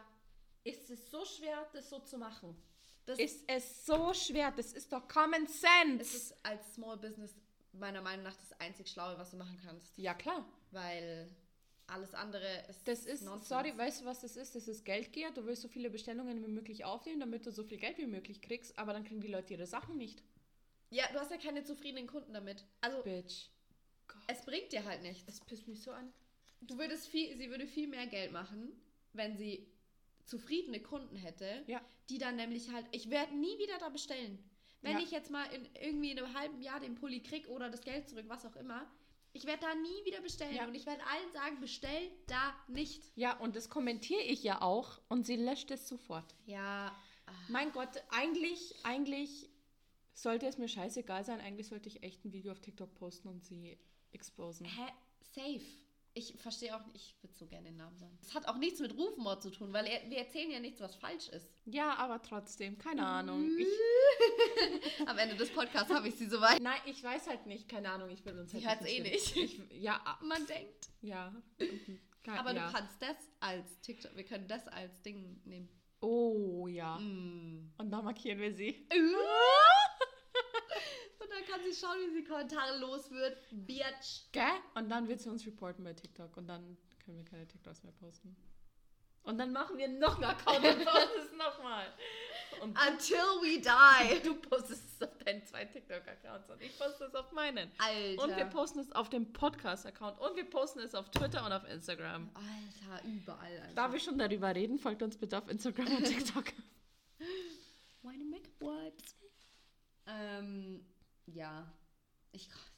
[0.66, 2.56] Ist es so schwer, das so zu machen?
[3.06, 4.52] Das Ist es so schwer?
[4.52, 6.02] Das ist doch Common Sense.
[6.02, 7.36] es ist als Small Business
[7.72, 9.98] meiner Meinung nach das einzig Schlaue, was du machen kannst.
[9.98, 10.46] ja, klar.
[10.72, 11.30] Weil
[11.88, 12.88] alles andere ist.
[12.88, 13.48] Das ist, Nonsens.
[13.48, 14.56] sorry, weißt du, was das ist?
[14.56, 15.30] Das ist Geldgier.
[15.32, 18.42] Du willst so viele Bestellungen wie möglich aufnehmen, damit du so viel Geld wie möglich
[18.42, 20.24] kriegst, aber dann kriegen die Leute ihre Sachen nicht.
[20.90, 22.66] Ja, du hast ja keine zufriedenen Kunden damit.
[22.82, 23.50] Also, Bitch.
[24.28, 25.26] es bringt dir halt nichts.
[25.26, 26.12] Das pisst mich so an.
[26.62, 28.72] Du würdest viel, sie würde viel mehr Geld machen,
[29.14, 29.68] wenn sie
[30.26, 31.82] zufriedene Kunden hätte, Ja.
[32.10, 34.38] die dann nämlich halt, ich werde nie wieder da bestellen.
[34.82, 35.04] Wenn Ja.
[35.04, 38.08] ich jetzt mal in irgendwie in einem halben Jahr den Pulli krieg oder das Geld
[38.10, 38.88] zurück, was auch immer,
[39.34, 40.56] ich werde da nie wieder bestellen.
[40.56, 40.66] Ja.
[40.68, 43.04] Und ich werde allen sagen, bestell da nicht.
[43.16, 46.36] Ja, und das kommentiere ich ja auch und sie löscht es sofort.
[46.46, 46.96] Ja.
[47.50, 49.50] Mein Gott, eigentlich, eigentlich
[50.14, 51.42] sollte es mir scheißegal sein.
[51.42, 53.78] Eigentlich sollte ich echt ein Video auf TikTok posten und sie
[54.14, 54.66] exposen.
[54.68, 54.92] Hä?
[55.34, 55.66] Safe.
[56.18, 58.18] Ich verstehe auch nicht, ich würde so gerne den Namen sagen.
[58.22, 60.96] Es hat auch nichts mit Rufmord zu tun, weil er, wir erzählen ja nichts, was
[60.96, 61.52] falsch ist.
[61.66, 63.50] Ja, aber trotzdem, keine Ahnung.
[63.60, 63.68] Ich,
[65.08, 66.62] Am Ende des Podcasts habe ich sie soweit.
[66.62, 68.10] nein, ich weiß halt nicht, keine Ahnung.
[68.12, 69.36] Ich will uns halt hört's eh ins- nicht.
[69.36, 70.88] Ich, ja, Man denkt.
[71.02, 71.34] ja.
[72.24, 72.66] Ke- Aber ja.
[72.66, 75.68] du kannst das als TikTok, wir können das als Ding nehmen.
[76.00, 76.98] Oh, ja.
[76.98, 77.74] Mm.
[77.78, 78.88] Und dann markieren wir sie.
[81.36, 83.38] Dann kann sie schauen, wie sie Kommentare los wird.
[83.52, 84.32] Bitch.
[84.32, 84.44] Gell?
[84.76, 87.92] Und dann wird sie uns reporten bei TikTok und dann können wir keine TikToks mehr
[87.92, 88.38] posten.
[89.24, 91.88] Und dann machen wir noch einen Account und posten es nochmal.
[92.62, 94.24] Until we die.
[94.24, 97.70] du postest es auf deinen zwei TikTok-Accounts und ich poste es auf meinen.
[97.80, 98.24] Alter.
[98.24, 101.68] Und wir posten es auf dem Podcast-Account und wir posten es auf Twitter und auf
[101.68, 102.30] Instagram.
[102.34, 103.60] Alter, überall.
[103.62, 103.74] Alter.
[103.74, 104.80] Darf ich schon darüber reden?
[104.80, 106.46] Folgt uns bitte auf Instagram und TikTok.
[108.04, 109.16] Meine Make-up Wipes.
[110.08, 110.86] Ähm,
[111.28, 111.72] ja.
[112.32, 112.72] Ich kotze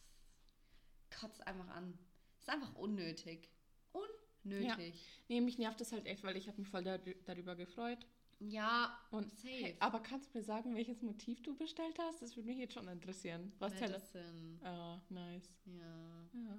[1.19, 1.97] kotz einfach an.
[2.39, 3.49] Ist einfach unnötig.
[3.91, 5.01] Unnötig.
[5.27, 8.05] nee, mich nervt das halt echt, weil ich habe mich voll dar darüber gefreut.
[8.39, 9.47] Ja, Und safe.
[9.49, 12.21] hey, aber kannst du mir sagen, welches Motiv du bestellt hast?
[12.21, 13.51] Das würde mich jetzt schon interessieren.
[13.57, 13.73] Was?
[13.79, 14.59] Madison.
[14.63, 15.49] Ah, nice.
[15.65, 16.29] Ja.
[16.33, 16.57] Ja.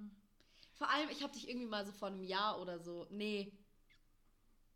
[0.73, 3.53] Vor allem, ich habe dich irgendwie mal so vor einem Jahr oder so, nee,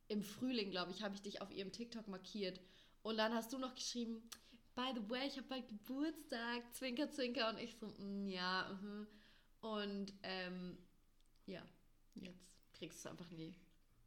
[0.08, 2.62] im Frühling, glaube ich, habe ich dich auf ihrem TikTok markiert.
[3.02, 4.22] Und dann hast du noch geschrieben,
[4.76, 7.50] by the way, ich habe bald Geburtstag, zwinker, zwinker.
[7.50, 9.08] Und ich so, mm, ja, mhm.
[9.62, 10.78] Und, ähm,
[11.46, 11.62] ja,
[12.16, 13.56] jetzt kriegst du es einfach nie.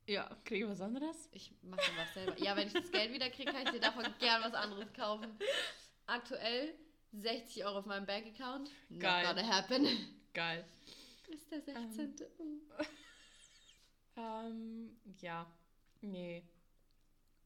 [0.07, 1.29] Ja, kriege ich was anderes?
[1.33, 2.38] Ich mache was selber.
[2.38, 5.37] Ja, wenn ich das Geld wieder kriege, kann ich dir davon gern was anderes kaufen.
[6.07, 6.74] Aktuell
[7.12, 8.70] 60 Euro auf meinem Bankaccount.
[8.88, 9.26] Not Geil.
[9.26, 9.87] gonna happen.
[10.33, 10.64] Geil.
[11.29, 12.14] Ist der 16.
[14.16, 15.46] Ähm, ja.
[16.00, 16.44] Nee.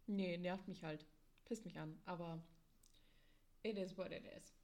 [0.07, 1.07] Nee, nervt mich halt.
[1.45, 1.99] Pisst mich an.
[2.05, 2.43] Aber
[3.63, 4.55] it is what it is.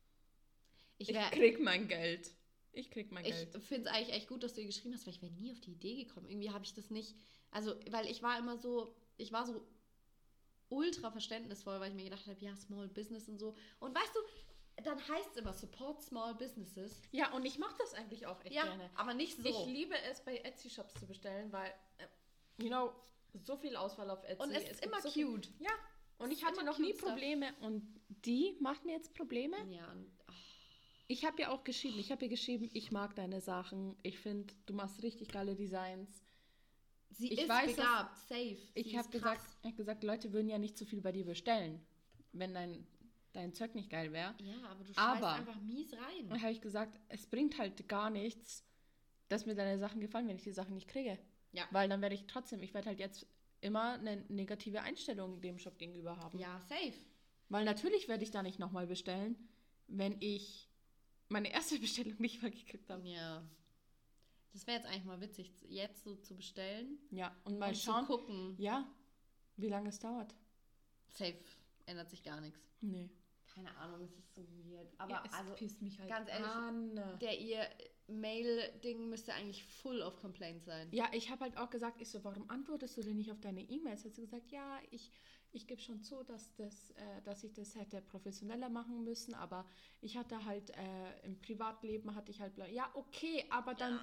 [0.99, 2.31] Ich, Ich wär, krieg mein Geld.
[2.73, 3.63] Ich krieg mein ich Geld.
[3.65, 5.61] finde es eigentlich echt gut, dass du ihr geschrieben hast, weil ich wäre nie auf
[5.61, 6.29] die Idee gekommen.
[6.29, 7.15] Irgendwie habe ich das nicht.
[7.51, 9.67] Also, weil ich war immer so, ich war so
[10.69, 13.55] ultra verständnisvoll, weil ich mir gedacht habe, ja, Small Business und so.
[13.81, 17.01] Und weißt du, dann heißt es immer Support Small Businesses.
[17.13, 18.91] Ja, und ich mache das eigentlich auch echt Ja, gerne.
[18.95, 19.49] aber nicht so.
[19.49, 22.93] Ich liebe es, bei Etsy-Shops zu bestellen, weil, äh, you know,
[23.45, 24.43] so viel Auswahl auf Etsy.
[24.43, 25.49] und es ist gibt immer so viel- cute.
[25.61, 25.71] Ja,
[26.19, 27.09] und Es ich ist hatte noch nie cute stuff.
[27.11, 29.57] Probleme und die macht mir jetzt Probleme.
[29.71, 30.11] Ja, und,
[31.09, 33.97] Ich habe ja auch geschrieben, ich habe ihr geschrieben, ich mag deine Sachen.
[34.03, 36.23] Ich finde, du machst richtig geile Designs.
[37.11, 38.59] sie Ich ist weiß, dass- begabt, safe.
[38.75, 41.12] Ich Sie habe ist gesagt, ich hab gesagt, Leute würden ja nicht so viel bei
[41.12, 41.81] dir bestellen,
[42.33, 42.87] wenn dein,
[43.33, 44.35] dein Zeug nicht geil wäre.
[44.42, 46.29] Ja, aber du Aber- einfach mies rein.
[46.29, 48.64] Dann habe ich gesagt, es bringt halt gar nichts,
[49.29, 51.19] dass mir deine Sachen gefallen, wenn ich die Sachen nicht kriege.
[51.53, 51.66] Ja.
[51.71, 53.27] Weil dann werde ich trotzdem, ich werde halt jetzt
[53.61, 56.37] immer eine negative Einstellung dem Shop gegenüber haben.
[56.38, 56.92] Ja, safe.
[57.49, 59.37] Weil natürlich werde ich da nicht nochmal bestellen,
[59.87, 60.69] wenn ich
[61.29, 63.07] meine erste Bestellung nicht mal gekriegt habe.
[63.09, 63.43] Ja.
[64.53, 66.99] Das wäre jetzt eigentlich mal witzig, jetzt so zu bestellen.
[67.11, 68.55] Ja, und mal und schauen, zu gucken.
[68.59, 68.91] ja,
[69.57, 70.35] wie lange es dauert.
[71.09, 71.37] Safe.
[71.85, 72.59] Ändert sich gar nichts.
[72.81, 73.11] Nee.
[73.55, 74.89] Keine Ahnung, es ist so weird.
[74.99, 77.19] Aber ja, es also, pisst mich halt ganz ehrlich, an.
[77.21, 77.67] der ihr
[78.09, 80.89] Mail-Ding müsste eigentlich full of complaints sein.
[80.93, 83.63] Ja, ich habe halt auch gesagt, ich so, warum antwortest du denn nicht auf deine
[83.63, 84.05] E-Mails?
[84.05, 85.11] Hat sie gesagt, ja, ich,
[85.57, 89.66] ich gebe schon zu, dass, das, äh, dass ich das hätte professioneller machen müssen, aber
[90.03, 93.99] ich hatte halt äh, im Privatleben hatte ich halt, ja, okay, aber dann,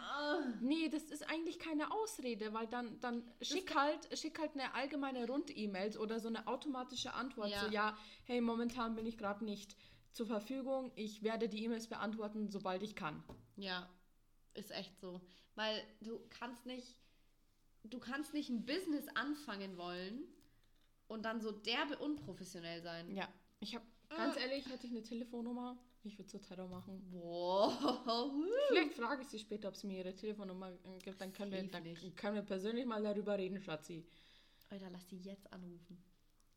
[0.62, 5.28] nee, das ist eigentlich keine Ausrede, weil dann, dann schick halt, schick halt eine allgemeine
[5.28, 7.66] Rund-E-Mails oder so eine automatische Antwort, Ja.
[7.66, 9.78] so, ja, hey, momentan bin ich gerade nicht
[10.12, 13.24] zur Verfügung, ich werde die E-Mails beantworten, sobald ich kann.
[13.58, 13.88] Ja,
[14.56, 15.22] ist echt so.
[15.56, 16.98] Weil du kannst nicht,
[17.84, 20.24] du kannst nicht ein Business anfangen wollen
[21.08, 23.14] und dann so derbe unprofessionell sein.
[23.16, 23.28] Ja,
[23.60, 27.02] ich habe, ganz ehrlich, hätte ich eine Telefonnummer, ich würde so Terror machen.
[27.12, 28.34] Wow.
[28.68, 31.64] Vielleicht frage ich sie später, ob sie mir ihre Telefonnummer äh, gibt, dann können, wir,
[31.64, 31.84] dann
[32.16, 34.06] können wir persönlich mal darüber reden, Schatzi.
[34.70, 36.04] Alter, lass die jetzt anrufen.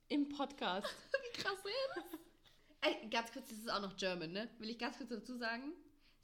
[0.09, 0.87] Im Podcast.
[1.33, 2.21] Wie krass ist das?
[2.81, 4.49] Ey, ganz kurz, das ist auch noch German, ne?
[4.59, 5.73] Will ich ganz kurz dazu sagen?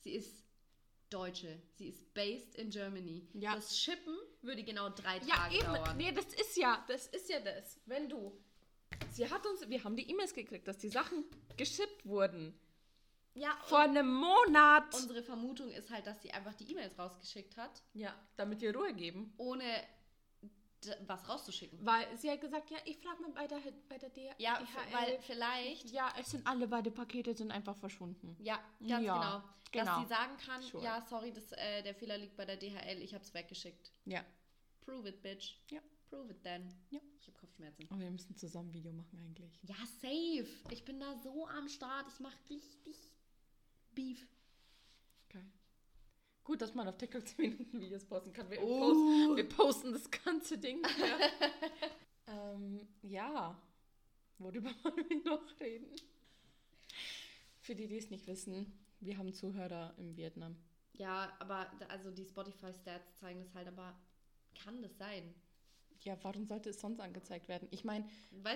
[0.00, 0.44] Sie ist
[1.12, 1.60] Deutsche.
[1.74, 3.26] Sie ist based in Germany.
[3.34, 3.54] Ja.
[3.54, 5.64] Das Shippen würde genau drei ja, Tage eben.
[5.74, 5.96] dauern.
[5.96, 7.78] Nee, das ist ja, das ist ja das.
[7.86, 8.32] Wenn du.
[9.10, 11.24] Sie hat uns, wir haben die E-Mails gekriegt, dass die Sachen
[11.56, 12.58] geschippt wurden.
[13.34, 14.94] Ja, Vor einem Monat.
[14.94, 18.92] Unsere Vermutung ist halt, dass sie einfach die E-Mails rausgeschickt hat, ja, damit wir Ruhe
[18.94, 19.32] geben.
[19.38, 19.64] ohne
[21.06, 21.78] was rauszuschicken.
[21.86, 24.62] Weil sie hat gesagt, ja, ich frage mal bei der, bei der Ja, DHL.
[24.64, 28.36] f- weil vielleicht, Ja, es sind alle beide Pakete sind einfach verschwunden.
[28.40, 29.84] ja, ganz Ja, genau, genau.
[29.86, 30.84] dass sie sagen kann, Sure.
[30.84, 33.90] ja, sorry, das, äh, der Fehler liegt bei der DHL, ich hab's weggeschickt.
[34.04, 34.24] Ja.
[34.82, 35.56] Prove it, bitch.
[35.70, 35.80] Ja.
[36.10, 36.68] Prove it then.
[36.90, 37.00] Ja.
[37.20, 37.88] Ich hab Kopfschmerzen.
[37.92, 39.58] Oh, wir müssen zusammen ein Video machen eigentlich.
[39.62, 40.46] Ja, safe.
[40.70, 42.06] Ich bin da so am Start.
[42.12, 42.96] Ich mach richtig
[43.94, 44.26] Beef.
[45.30, 45.46] Geil.
[46.44, 48.50] Gut, dass man auf TikTok 10 Minuten Videos posten kann.
[48.50, 48.78] Wir, Oh.
[48.80, 50.82] posten, wir posten das ganze Ding.
[50.98, 51.18] Ja.
[52.54, 53.60] ähm, ja.
[54.38, 55.86] Worüber wollen wir noch reden?
[57.60, 58.72] Für die, die es nicht wissen,
[59.04, 60.56] wir haben Zuhörer im Vietnam.
[60.94, 63.98] Ja, aber also die Spotify-Stats zeigen das halt, aber
[64.62, 65.34] kann das sein?
[66.00, 67.68] Ja, warum sollte es sonst angezeigt werden?
[67.70, 68.04] Ich meine,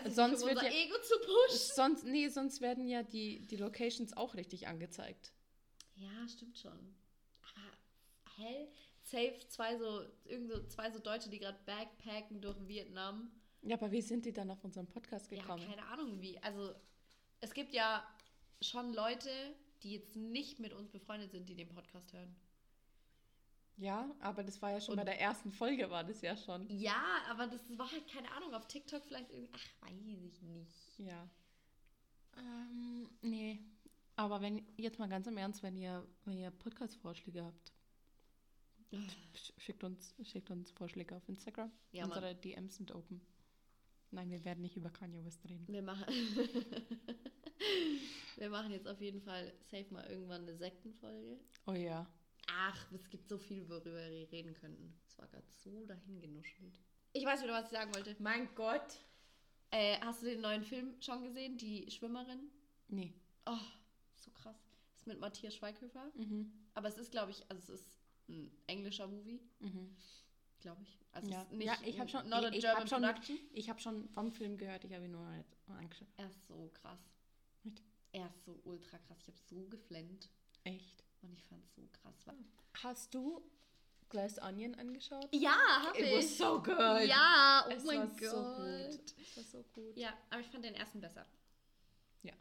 [0.09, 1.75] Sonst nicht, um wird ja- Ego zu pushen.
[1.75, 5.33] sonst, nee, sonst werden ja die, die Locations auch richtig angezeigt.
[5.95, 6.73] Ja, stimmt schon.
[7.43, 8.69] Aber hell,
[9.03, 13.31] safe zwei so, irgend so zwei so Deutsche, die gerade backpacken durch Vietnam.
[13.63, 15.63] Ja, aber wie sind die dann auf unseren Podcast gekommen?
[15.63, 16.39] Ja, keine Ahnung wie.
[16.43, 16.75] Also
[17.41, 18.07] es gibt ja
[18.61, 19.31] schon Leute,
[19.87, 22.35] die jetzt nicht mit uns befreundet sind, die den Podcast hören.
[23.79, 26.69] Ja, aber das war ja schon Und- bei der ersten Folge, war das ja schon.
[26.71, 30.99] Ja, aber das war halt keine Ahnung, auf TikTok vielleicht irgendwie, ach, weiß ich nicht.
[30.99, 31.29] Ja.
[32.39, 33.61] Ähm, nee.
[34.17, 37.73] Aber wenn, jetzt mal ganz im Ernst, wenn ihr, wenn ihr Podcast-Vorschläge habt,
[38.93, 41.71] sch- schickt uns, schickt uns Vorschläge auf Instagram.
[41.93, 42.17] Ja, Mann.
[42.17, 43.21] Unsere DMs sind open.
[44.11, 45.67] Nein, wir werden nicht über Kanye West reden.
[45.69, 46.07] Wir machen,
[48.37, 51.39] wir machen jetzt auf jeden Fall safe mal irgendwann eine Sektenfolge.
[51.67, 52.07] Oh ja.
[52.49, 54.95] Ach, es gibt so viel, worüber wir reden könnten.
[55.07, 56.81] Es war gerade so dahingenuschelt.
[57.13, 58.15] Ich weiß wieder, was ich sagen wollte.
[58.19, 59.01] Mein Gott.
[59.71, 61.57] Äh, hast du den neuen Film schon gesehen?
[61.59, 62.51] Die Schwimmerin?
[62.89, 63.13] Nee.
[63.47, 63.59] Oh,
[64.15, 64.57] so krass.
[64.93, 66.13] Das ist mit Matthias Schweighöfer.
[66.15, 66.53] Mhm.
[66.75, 69.97] Aber es ist, glaube ich, also es ist ein englischer Movie, Mhm.
[70.61, 70.99] Glaube ich.
[71.13, 71.45] Also Ja.
[71.51, 74.31] nicht ja, ich habe schon, not ich, ich German hab schon, ich hab schon vom
[74.33, 76.09] Film gehört, ich habe ihn nur halt angeschaut.
[76.17, 77.01] Er ist so krass.
[77.65, 77.83] Echt?
[78.13, 79.19] Er ist so ultra krass.
[79.21, 80.29] Ich habe so geflennt
[80.65, 81.03] Echt?
[81.23, 82.15] und ich fand es so krass.
[82.83, 83.43] Hast du
[84.09, 85.29] Glass Onion angeschaut?
[85.33, 87.07] Ja, habe It was so good.
[87.09, 88.21] Ja, oh es mein Gott.
[88.21, 89.15] so gut.
[89.19, 89.97] Es war so gut.
[89.97, 91.27] Ja, aber ich fand den ersten besser.
[92.23, 92.33] Ja.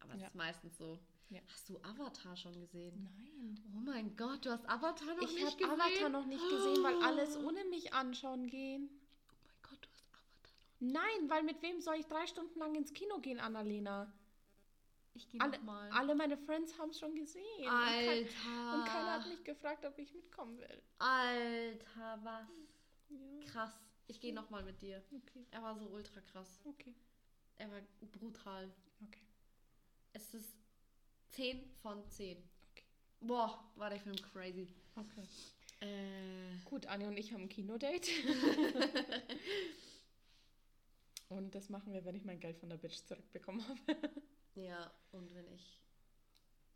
[0.00, 0.28] Aber es Ja.
[0.28, 0.98] ist meistens so.
[1.28, 1.40] Ja.
[1.52, 3.02] Hast du Avatar schon gesehen?
[3.02, 3.60] Nein.
[3.74, 5.70] Oh mein Gott, du hast Avatar noch Ich nicht habe gesehen?
[5.80, 8.88] Avatar noch nicht gesehen, weil alles ohne mich anschauen gehen.
[9.30, 10.92] Oh mein Gott, du hast Avatar noch.
[10.92, 14.12] Nein, weil mit wem soll ich drei Stunden lang ins Kino gehen, Annalena?
[15.14, 15.90] Ich gehe Alle, nochmal.
[15.92, 17.42] alle meine Friends haben es schon gesehen.
[17.60, 18.74] Und, kein, Alter.
[18.74, 20.82] und keiner hat mich gefragt, ob ich mitkommen will.
[20.98, 22.46] Alter, was?
[23.08, 23.72] Ja, Krass.
[24.08, 25.02] Ich gehe nochmal mit dir.
[25.10, 26.60] okay, Er war so ultra krass.
[26.64, 26.94] okay,
[27.56, 27.80] Er war
[28.12, 28.70] brutal.
[29.02, 29.22] okay.
[30.12, 30.55] Es ist
[31.36, 32.38] 10 von 10.
[32.72, 32.84] Okay.
[33.20, 34.68] Boah, war der Film crazy.
[34.96, 35.28] okay.
[35.80, 38.10] Äh, Gut, Anni und ich haben ein Kinodate.
[41.28, 43.98] und das machen wir, wenn ich mein Geld von der Bitch zurückbekommen habe.
[44.54, 45.78] ja, und wenn ich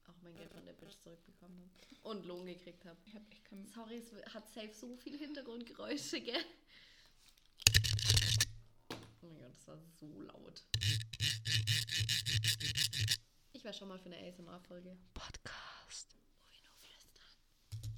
[0.07, 1.70] auch mein Geld von der Bitch zurückbekommen habe
[2.03, 2.99] und Lohn gekriegt habe.
[3.07, 6.44] Ich, hab, ich kann Sorry, es hat safe so viel Hintergrundgeräusche, gell?
[9.23, 10.64] Oh mein Gott, das war so laut.
[13.61, 14.96] Ich war schon mal für eine ASMR-Folge.
[15.12, 17.92] Podcast, Wo wir nur flüstern.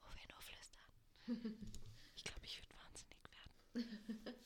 [0.00, 1.70] wo wir nur flüstern.
[2.16, 4.34] Ich glaube, ich würde wahnsinnig werden.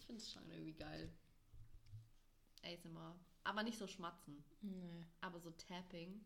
[0.00, 1.12] Ich finde es schon irgendwie geil.
[2.64, 3.14] ASMR.
[3.44, 4.44] Aber nicht so schmatzen.
[4.62, 5.06] Nee.
[5.20, 6.24] Aber so Tapping.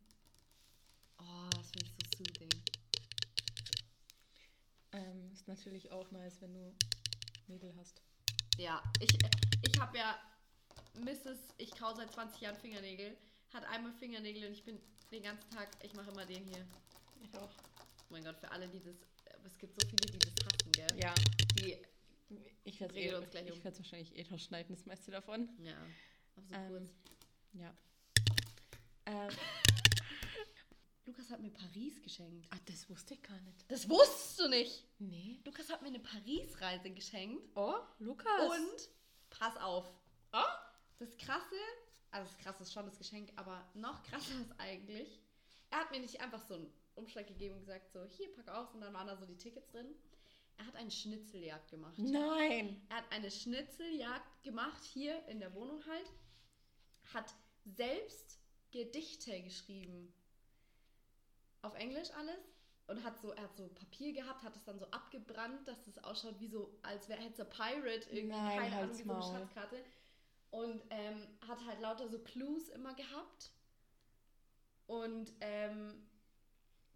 [1.19, 2.62] Oh, das finde ich so soothing.
[4.93, 6.75] Ähm, ist natürlich auch nice, wenn du
[7.49, 8.01] Nägel hast.
[8.57, 9.11] Ja, ich,
[9.61, 10.19] ich habe ja
[11.00, 11.38] Mrs.
[11.59, 13.16] Ich kau seit 20 Jahren Fingernägel.
[13.52, 14.80] Hat einmal Fingernägel und ich bin
[15.11, 16.66] den ganzen Tag, ich mache immer den hier.
[17.22, 17.50] Ich auch.
[17.78, 18.94] Oh mein Gott, für alle, die das.
[19.44, 20.87] Es gibt so viele, die das hassen, gell?
[21.02, 21.14] Ja,
[21.59, 21.76] Die.
[22.64, 23.59] ich werde eh, uns gleich um.
[23.59, 25.48] ich werd's wahrscheinlich eh noch schneiden, das meiste davon.
[25.62, 25.76] Ja.
[26.37, 26.90] Aber so Ähm, kurz.
[27.52, 27.74] Ja.
[29.07, 29.30] Ähm,
[31.04, 32.46] Lukas hat mir Paris geschenkt.
[32.50, 33.70] ah, das wusste ich gar nicht.
[33.70, 34.87] Das wusstest du nicht.
[34.98, 35.40] Nee.
[35.44, 37.42] Lukas hat mir eine Paris-Reise geschenkt.
[37.54, 38.40] Oh, Lukas.
[38.48, 38.88] Und
[39.28, 39.90] pass auf.
[40.98, 41.57] Das Krasse,
[42.11, 45.20] also das Krasse ist schon das Geschenk, aber noch krasser ist eigentlich,
[45.70, 48.72] er hat mir nicht einfach so einen Umschlag gegeben und gesagt, so, hier, pack aus,
[48.74, 49.94] und dann waren da so die Tickets drin.
[50.57, 51.98] Er hat eine Schnitzeljagd gemacht.
[51.98, 52.80] Nein.
[52.88, 56.12] Er hat eine Schnitzeljagd gemacht, hier in der Wohnung halt.
[57.12, 58.38] Hat selbst
[58.70, 60.14] Gedichte geschrieben.
[61.62, 62.38] Auf Englisch alles.
[62.87, 65.96] Und hat so, er hat so Papier gehabt, hat es dann so abgebrannt, dass es
[66.04, 69.22] ausschaut wie so, als wäre ein Pirate, irgendwie, Nein, keine Ahnung, wie so eine.
[69.22, 69.83] Schatzkarte.
[70.55, 73.51] Und ähm, hat halt lauter so Clues immer gehabt.
[74.87, 76.07] Und ähm,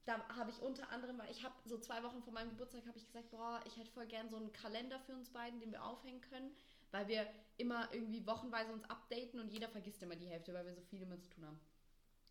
[0.05, 2.97] da habe ich unter anderem, weil ich habe so zwei Wochen vor meinem Geburtstag, habe
[2.97, 5.85] ich gesagt, boah, ich hätte voll gern so einen Kalender für uns beiden, den wir
[5.85, 6.55] aufhängen können,
[6.92, 10.75] weil wir immer irgendwie wochenweise uns updaten und jeder vergisst immer die Hälfte, weil wir
[10.75, 11.59] so viel immer zu tun haben.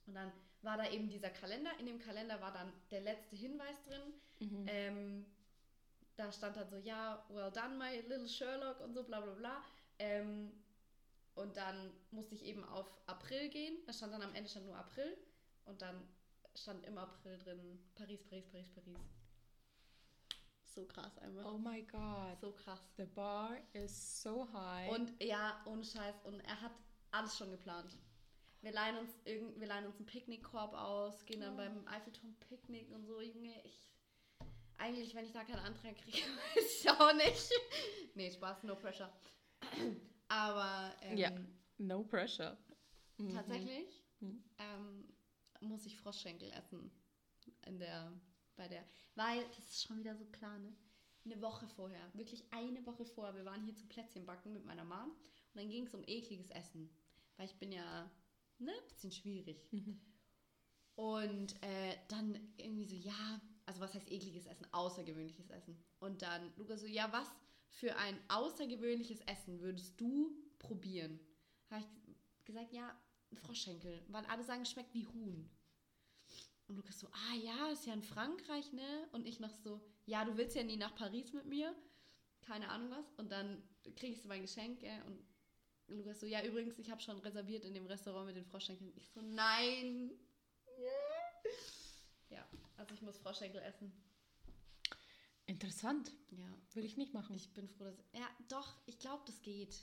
[0.05, 1.71] Und dann war da eben dieser Kalender.
[1.77, 4.13] In dem Kalender war dann der letzte Hinweis drin.
[4.39, 4.65] Mhm.
[4.69, 5.25] Ähm,
[6.15, 9.61] da stand dann so, ja, well done, my little Sherlock und so, bla bla bla.
[9.99, 10.53] Ähm,
[11.37, 13.77] und dann musste ich eben auf April gehen.
[13.85, 15.17] Da stand dann am Ende stand nur April.
[15.65, 16.01] Und dann
[16.55, 18.97] stand im April drin Paris, Paris, Paris, Paris.
[20.63, 21.45] So krass einfach.
[21.53, 22.39] Oh my god.
[22.39, 22.81] So krass.
[22.97, 24.89] The bar is so high.
[24.91, 26.15] Und ja, ohne Scheiß.
[26.23, 26.71] Und er hat
[27.11, 27.97] alles schon geplant.
[28.61, 31.57] Wir leihen uns, irgend, wir leihen uns einen Picknickkorb aus, gehen dann Oh.
[31.57, 33.21] beim Eiffelturm picknicken und so.
[33.21, 33.91] Junge, ich.
[34.79, 36.17] Eigentlich, wenn ich da keinen Antrag kriege,
[36.55, 37.51] weiß ich auch nicht.
[38.15, 39.11] nee, Spaß, no pressure.
[40.29, 41.31] Aber ähm, Ja.
[41.77, 42.57] no pressure.
[43.17, 43.33] Mhm.
[43.33, 44.43] tatsächlich Mhm.
[44.57, 45.13] ähm,
[45.61, 46.91] muss ich Froschschenkel essen.
[47.65, 48.11] In der,
[48.55, 48.83] bei der.
[49.15, 50.75] Weil, das ist schon wieder so klar, ne?
[51.25, 55.09] Eine Woche vorher, wirklich eine Woche vorher, wir waren hier zum Plätzchenbacken mit meiner Mom
[55.11, 56.89] und dann ging es um ekliges Essen.
[57.35, 58.09] Weil ich bin ja,
[58.59, 59.67] ne, bisschen schwierig.
[59.71, 59.99] Mhm.
[60.95, 64.65] Und äh, dann irgendwie so, ja, also was heißt ekliges Essen?
[64.71, 65.77] Außergewöhnliches Essen.
[65.99, 67.27] Und dann Lukas so, ja, was
[67.69, 71.19] für ein außergewöhnliches Essen würdest du probieren?
[71.69, 72.97] Habe ich gesagt, ja,
[73.31, 75.49] ein Froschschenkel, weil alle sagen, es schmeckt wie Huhn.
[76.67, 79.07] Und Lukas so, ah ja, ist ja in Frankreich, ne?
[79.13, 81.73] Und ich noch so, ja, du willst ja nie nach Paris mit mir.
[82.41, 83.13] Keine Ahnung was.
[83.13, 83.61] Und dann
[83.95, 85.01] kriege ich so mein Geschenk, gell?
[85.05, 85.23] Und
[85.87, 88.91] Lukas so, ja, übrigens, ich habe schon reserviert in dem Restaurant mit den Froschschenkeln.
[88.97, 90.11] Ich so, nein.
[92.29, 93.91] Ja, also ich muss Froschschenkel essen.
[95.47, 96.11] Interessant.
[96.31, 97.35] Ja, Würde ich nicht machen.
[97.35, 97.95] ich bin froh, dass.
[98.13, 99.75] Ja, doch, ich glaube, das geht.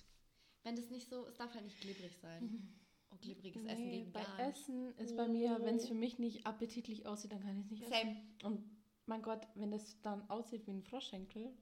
[0.62, 2.72] Wenn das nicht so, es darf halt nicht glibberig sein.
[3.10, 4.58] Oh, Essen Nee, geht bei gar nicht.
[4.58, 7.70] Essen ist bei mir, wenn es für mich nicht appetitlich aussieht, dann kann ich es
[7.70, 7.92] nicht essen.
[7.92, 8.16] Same.
[8.42, 8.68] Und
[9.06, 11.56] mein Gott, wenn das dann aussieht wie ein Froschschenkel,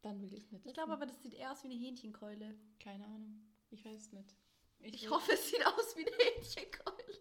[0.00, 0.64] dann will ich es nicht.
[0.64, 1.02] Ich glaube essen.
[1.02, 2.58] aber, das sieht eher aus wie eine Hähnchenkeule.
[2.78, 3.42] Keine Ahnung.
[3.68, 4.34] Ich weiß es nicht.
[4.78, 7.18] Ich, will- hoffe, es sieht aus wie eine Hähnchenkeule.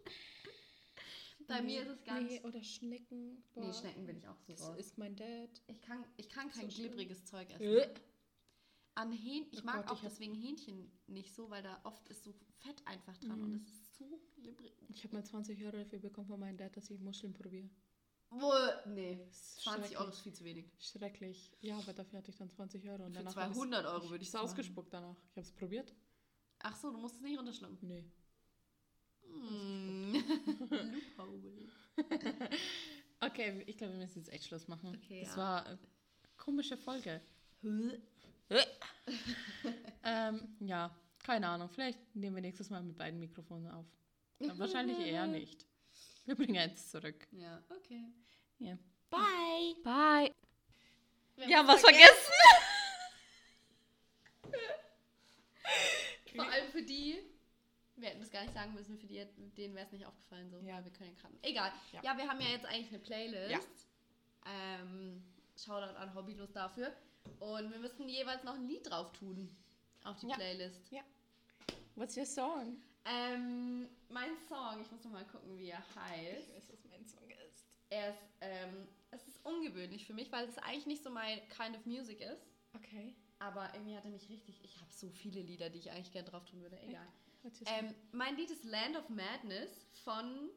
[1.48, 2.30] Bei nee, mir ist es ganz.
[2.30, 3.44] Nee, oder Schnecken.
[3.56, 4.78] Nee, Schnecken bin ich auch so Das raus.
[4.78, 5.50] ist mein Dad.
[5.68, 7.64] Ich kann, ich kann kein So glibberiges Zeug essen.
[7.64, 7.94] Äh.
[8.96, 12.08] An Hähn ich Oh mag Gott, auch ich deswegen Hähnchen nicht so, weil da oft
[12.10, 13.44] ist so Fett einfach dran Mhm.
[13.46, 14.74] und es ist zu glibberig.
[14.90, 17.70] Ich habe mal 20 Euro dafür bekommen von meinem Dad, dass ich Muscheln probiere.
[18.32, 19.26] Wohl, nee.
[19.30, 20.72] ist 20 Euro ist viel zu wenig.
[20.80, 21.52] Schrecklich.
[21.62, 23.06] Ja, aber dafür hatte ich dann 20 Euro.
[23.06, 25.16] Und Für danach hab ich's- 200 Euro würde ich es ausgespuckt danach.
[25.30, 25.96] Ich habe es probiert.
[26.60, 27.78] Ach so, du musst es nicht runterschlucken.
[27.88, 28.04] Nee.
[29.34, 30.16] Mm.
[31.18, 31.70] Loophole.
[33.22, 34.96] Okay, ich glaube, wir müssen jetzt echt Schluss machen.
[34.96, 35.38] Okay, das ja.
[35.38, 35.80] war eine
[36.38, 37.22] komische Folge.
[40.04, 41.70] ähm, ja, keine Ahnung.
[41.70, 43.86] Vielleicht nehmen wir nächstes Mal mit beiden Mikrofonen auf.
[44.42, 45.66] Aber wahrscheinlich eher nicht.
[46.26, 47.28] Wir bringen eins zurück.
[47.32, 48.06] Ja, okay.
[48.60, 48.78] Ja.
[49.10, 49.76] Bye.
[49.84, 50.34] Bye.
[51.36, 52.34] Wir haben haben was vergessen.
[56.36, 57.18] Vor allem für die,
[58.02, 59.24] wir hätten das gar nicht sagen müssen, für die,
[59.58, 60.50] denen wäre es nicht aufgefallen.
[60.50, 60.58] So.
[60.60, 60.84] Ja.
[60.84, 61.36] wir können ja gerade.
[61.42, 61.72] Egal.
[61.94, 62.02] Ja.
[62.04, 62.18] Ja.
[62.18, 63.52] wir haben ja jetzt eigentlich eine Playlist.
[63.52, 63.60] Ja.
[64.46, 65.24] Ähm,
[65.58, 66.94] Shoutout an Hobbylos dafür.
[67.40, 69.50] Und wir müssen jeweils noch ein Lied drauf tun.
[70.04, 70.36] Auf die Ja.
[70.36, 70.92] Playlist.
[71.96, 72.78] What's your song?
[73.06, 76.50] Ähm, mein Song, ich muss noch mal gucken, wie er heißt.
[76.56, 77.66] weiß, was mein Song ist.
[77.90, 81.76] Er ist, ähm, es ist ungewöhnlich für mich, weil es eigentlich nicht so mein kind
[81.76, 82.46] of music ist.
[82.76, 83.14] Okay.
[83.40, 84.60] Aber irgendwie hat er mich richtig.
[84.64, 86.80] Ich habe so viele Lieder, die ich eigentlich gerne drauf tun würde.
[86.82, 87.08] Egal.
[87.66, 89.70] Ähm, mein Lied ist Land of Madness
[90.04, 90.50] von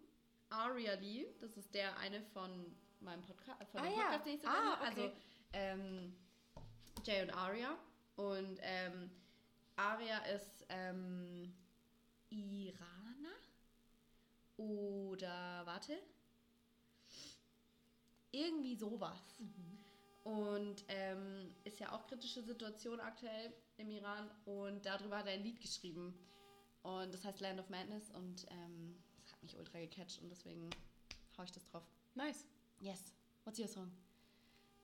[0.51, 3.93] Aria Lee, das ist der eine von meinem Podca von Ah, ja.
[4.03, 4.91] Podcast, den ich so Ah, mache.
[4.91, 5.03] okay.
[5.03, 5.12] Also
[5.53, 6.16] ähm,
[7.05, 7.78] Jay und Aria.
[8.16, 9.11] Und ähm,
[9.76, 11.55] Aria ist ähm,
[12.30, 13.37] Iraner?
[14.57, 15.99] Oder warte.
[18.30, 19.41] Irgendwie sowas.
[20.24, 24.30] Und ähm, ist ja auch kritische Situation aktuell im Iran.
[24.45, 26.14] Und darüber hat er ein Lied geschrieben.
[26.83, 28.11] Und das heißt Land of Madness.
[28.11, 30.20] Und ähm, das hat mich ultra gecatcht.
[30.20, 30.70] Und deswegen
[31.39, 31.85] hau ich das drauf.
[32.14, 32.45] Nice.
[32.80, 33.12] Yes.
[33.45, 33.91] What's your song?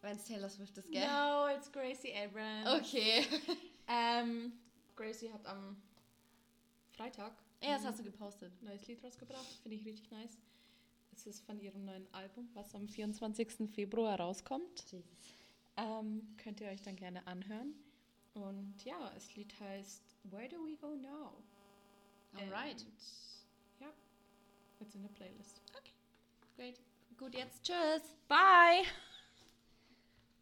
[0.01, 1.07] Wenn es Taylor Swift ist, gell?
[1.07, 2.83] No, it's Gracie Abrams.
[2.83, 3.25] Okay.
[3.91, 4.53] Ähm,
[4.97, 5.81] Gracie hat am
[6.91, 7.33] Freitag
[7.63, 8.53] ja, das hast du gepostet.
[8.63, 9.47] neues Lied rausgebracht.
[9.63, 10.39] Finde ich richtig nice.
[11.13, 13.69] Es ist von ihrem neuen Album, was am 24.
[13.69, 14.85] Februar rauskommt.
[14.93, 15.05] Jesus.
[15.77, 17.75] Ähm, könnt ihr euch dann gerne anhören.
[18.35, 21.43] Und ja, das Lied heißt Where Do We Go Now?
[22.41, 22.81] Alright.
[22.81, 22.93] And,
[23.81, 23.89] ja,
[24.81, 25.61] it's in the Playlist.
[25.77, 25.93] Okay.
[26.57, 26.81] Great.
[27.17, 28.17] Gut, jetzt tschüss.
[28.29, 28.85] Bye!